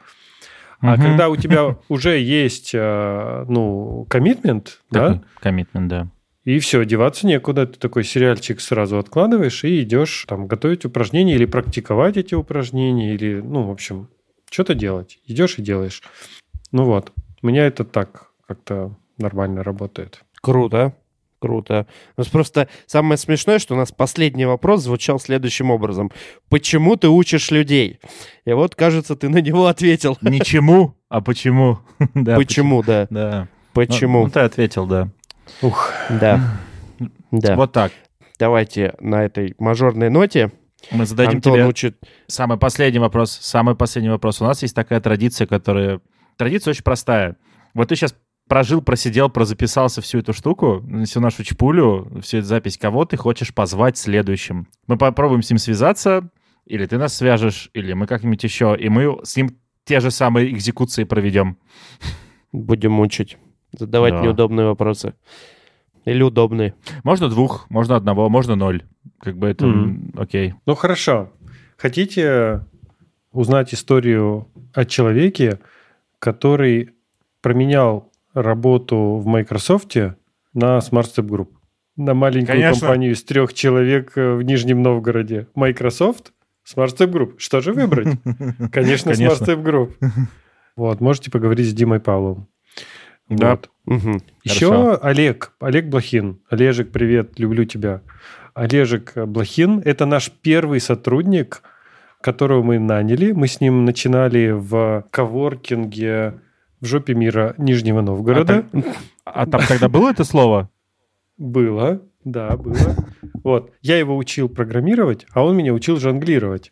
[0.81, 1.01] А Мгм.
[1.01, 6.07] когда у тебя уже есть, э, ну, коммитмент, да, Коммитмент, да.
[6.45, 7.65] И все, деваться некуда.
[7.67, 13.39] Ты такой сериальчик сразу откладываешь и идешь там готовить упражнения или практиковать эти упражнения, или,
[13.41, 14.09] ну, в общем,
[14.51, 15.19] что-то делать.
[15.25, 16.01] Идешь и делаешь.
[16.71, 20.21] Ну вот, у меня это так как-то нормально работает.
[20.41, 20.93] круто,
[21.39, 21.87] круто.
[22.17, 26.11] У нас просто самое смешное, что у нас последний вопрос звучал следующим образом.
[26.49, 27.99] Почему ты учишь людей?
[28.45, 30.17] И вот, кажется, ты на него ответил.
[30.21, 31.79] Ничему, а почему?
[32.13, 33.47] Да, Почему, да, Да.
[33.73, 35.09] почему, Ну, ты ответил, да.
[35.61, 36.39] Ух, да,
[37.31, 37.55] да.
[37.55, 37.91] Вот так.
[38.39, 40.51] Давайте на этой мажорной ноте
[40.91, 43.37] Мы зададим Антон тебе учит самый последний вопрос.
[43.41, 44.41] Самый последний вопрос.
[44.41, 46.01] У нас есть такая традиция, которая...
[46.37, 47.37] Традиция очень простая.
[47.73, 48.15] Вот ты сейчас
[48.47, 52.77] прожил, просидел, прозаписался всю эту штуку, всю нашу чпулю, всю эту запись.
[52.77, 54.67] Кого ты хочешь позвать следующим?
[54.87, 56.29] Мы попробуем с ним связаться,
[56.65, 60.51] или ты нас свяжешь, или мы как-нибудь еще, и мы с ним те же самые
[60.51, 61.57] экзекуции проведем.
[62.51, 63.37] Будем мучить.
[63.77, 64.21] Задавать Да.
[64.21, 65.13] неудобные вопросы.
[66.05, 66.73] Или удобные.
[67.03, 68.83] Можно двух, можно одного, можно ноль.
[69.19, 70.53] Как бы это м, окей.
[70.65, 71.31] ну хорошо.
[71.77, 72.65] Хотите
[73.31, 75.59] узнать историю о человеке,
[76.19, 76.91] который
[77.41, 79.95] променял работу в Microsoft
[80.53, 81.49] на Smart Step Group?
[81.95, 82.79] На маленькую Конечно.
[82.81, 85.47] компанию из трех человек э, в Нижнем Новгороде.
[85.55, 86.33] Microsoft,
[86.67, 87.35] Smart Step Group.
[87.37, 88.17] Что же выбрать?
[88.71, 89.45] Конечно, Smart Конечно.
[89.45, 89.91] Step Group.
[90.75, 92.47] Вот, можете поговорить с Димой Павловым.
[93.29, 93.51] Да.
[93.51, 93.69] Вот.
[93.85, 94.21] Мгм.
[94.43, 94.99] Еще Хорошо.
[95.01, 96.39] Олег, Олег Блохин.
[96.49, 98.01] Олежек, привет, люблю тебя.
[98.53, 101.63] Олежек Блохин– это наш первый сотрудник,
[102.21, 103.31] которого мы наняли.
[103.31, 106.39] Мы с ним начинали в коворкинге
[106.79, 108.65] в жопе мира Нижнего Новгорода.
[109.25, 110.69] А там тогда было это слово?
[111.37, 112.95] Было, да, было.
[113.43, 113.71] Вот.
[113.81, 116.71] Я его учил программировать, а он меня учил жонглировать.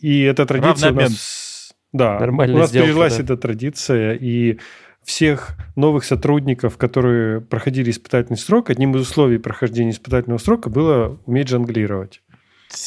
[0.00, 1.74] И эта традиция у нас...
[1.92, 3.22] Да, Нормальная у нас сделка, пережилась да.
[3.22, 4.58] эта традиция, и
[5.06, 11.48] всех новых сотрудников, которые проходили испытательный срок, одним из условий прохождения испытательного срока было уметь
[11.48, 12.20] жонглировать.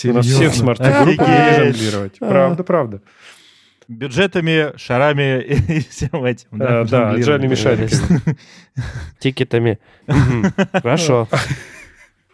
[0.04, 1.78] У нас все в смарт-группе умели Офигеть.
[1.78, 2.18] жонглировать.
[2.20, 2.30] А.
[2.30, 3.02] Правда, правда.
[3.88, 6.50] Бюджетами, шарами и всем этим.
[6.52, 7.22] Да, да, жонглировали.
[7.24, 8.22] джальными шариками.
[9.20, 9.80] Тикетами.
[10.74, 11.28] Хорошо.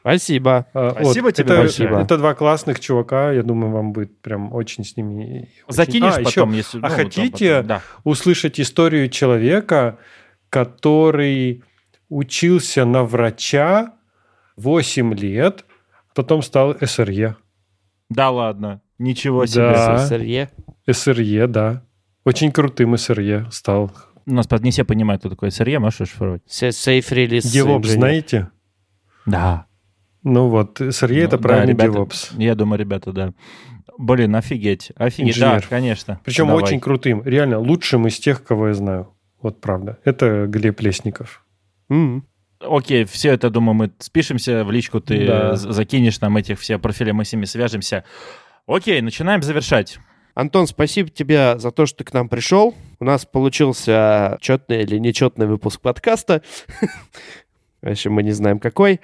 [0.06, 0.68] Спасибо.
[0.76, 2.02] А, Спасибо тебе это, большое.
[2.04, 5.50] Это два классных чувака, я думаю, вам будет прям очень с ними...
[5.68, 6.78] очень- Закинешь А, еще потом, если...
[6.78, 7.82] а ну, вот хотите- потом, Да.
[8.04, 9.98] услышать историю человека,
[10.50, 11.64] который
[12.10, 13.94] учился на врача,
[14.58, 15.66] 8 лет,
[16.14, 17.36] потом стал СРЕ.
[18.10, 19.72] Да ладно, ничего себе.
[19.74, 19.98] Да.
[19.98, 20.50] СССР.
[20.92, 21.82] СРЕ, да.
[22.26, 23.92] Очень крутым СРЕ стал.
[24.28, 26.42] У нас не все понимают, кто такое SRE, можешь расшифровать?
[26.48, 27.88] Release DevOps Engineer.
[27.88, 28.48] знаете?
[29.26, 29.65] Да.
[30.26, 32.34] Ну вот, это Ну, да, правильный ребята, DevOps.
[32.38, 33.34] Я думаю, ребята, да.
[33.98, 34.92] Блин, офигеть.
[34.96, 35.62] Офигеть, Инженер.
[35.62, 36.20] да, конечно.
[36.26, 36.64] Причем Давай.
[36.64, 37.22] очень крутым.
[37.24, 39.14] Реально лучшим из тех, кого я знаю.
[39.42, 40.00] Вот правда.
[40.04, 41.46] Это Глеб Лесников.
[41.90, 42.26] М.
[42.60, 45.56] Окей, все это, думаю, мы спишемся, в личку ты Да.
[45.56, 48.04] закинешь нам этих все профили, мы с ними свяжемся.
[48.66, 50.00] Окей, начинаем завершать.
[50.34, 52.74] Антон, спасибо тебе за то, что ты к нам пришел.
[53.00, 56.42] У нас получился четный или нечетный выпуск подкаста.
[57.84, 59.00] В общем, мы не знаем какой.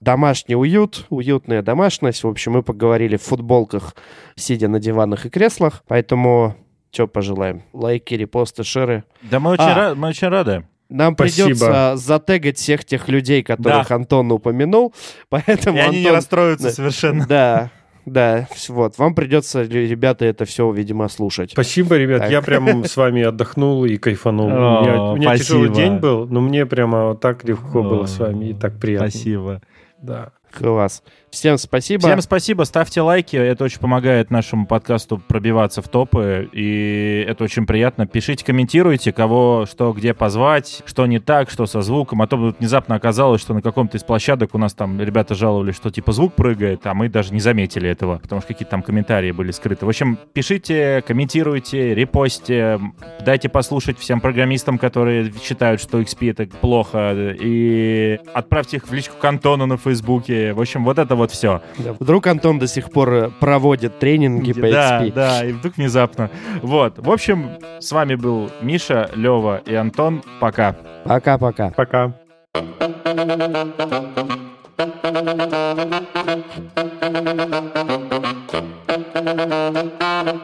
[0.00, 2.24] Домашний уют, уютная домашность.
[2.24, 3.94] В общем, мы поговорили в футболках,
[4.34, 5.82] сидя на диванах и креслах.
[5.86, 6.56] Поэтому
[6.90, 7.62] что пожелаем?
[7.74, 9.04] Лайки, репосты, шеры.
[9.22, 9.90] Да мы очень, А.
[9.90, 10.64] ра- мы очень рады.
[10.88, 11.48] Нам Спасибо.
[11.48, 14.94] придется затегать всех тех людей, которых Антон упомянул.
[15.28, 16.72] Поэтому, И они не Антон, расстроятся да.
[16.72, 17.26] совершенно.
[17.28, 17.70] Да,
[18.06, 18.96] да, вот.
[18.98, 21.52] Вам придется, ре- ребята, это все, видимо, слушать.
[21.52, 22.22] Спасибо, ребят.
[22.22, 22.30] Так.
[22.30, 24.46] Я прям с вами отдохнул и кайфанул.
[24.46, 28.04] у О, меня, у меня тяжелый день был, но мне прямо вот так легко было
[28.04, 29.10] О, с вами и так приятно.
[29.10, 29.60] Спасибо.
[30.02, 30.32] Да.
[30.52, 31.02] Класс.
[31.30, 32.08] Всем спасибо.
[32.08, 37.66] Всем спасибо, ставьте лайки, это очень помогает нашему подкасту пробиваться в топы, и это очень
[37.66, 38.06] приятно.
[38.06, 42.58] Пишите, комментируйте, кого, что, где позвать, что не так, что со звуком, а то вот
[42.58, 46.34] внезапно оказалось, что на каком-то из площадок у нас там ребята жаловались, что типа звук
[46.34, 49.86] прыгает, а мы даже не заметили этого, потому что какие-то там комментарии были скрыты.
[49.86, 52.80] В общем, пишите, комментируйте, репостите,
[53.24, 59.16] дайте послушать всем программистам, которые считают, что XP это плохо, и отправьте их в личку
[59.16, 60.54] к Антону на Фейсбуке.
[60.54, 61.60] В общем, вот это вот все.
[61.78, 61.94] Да.
[61.98, 65.12] Вдруг Антон до сих пор э, проводит тренинги по Да, XP.
[65.12, 66.30] да, и вдруг внезапно.
[66.62, 66.98] Вот.
[66.98, 70.22] В общем, с вами был Миша, Лева и Антон.
[70.40, 70.76] Пока.
[71.04, 71.70] Пока-пока.
[71.70, 72.12] Пока.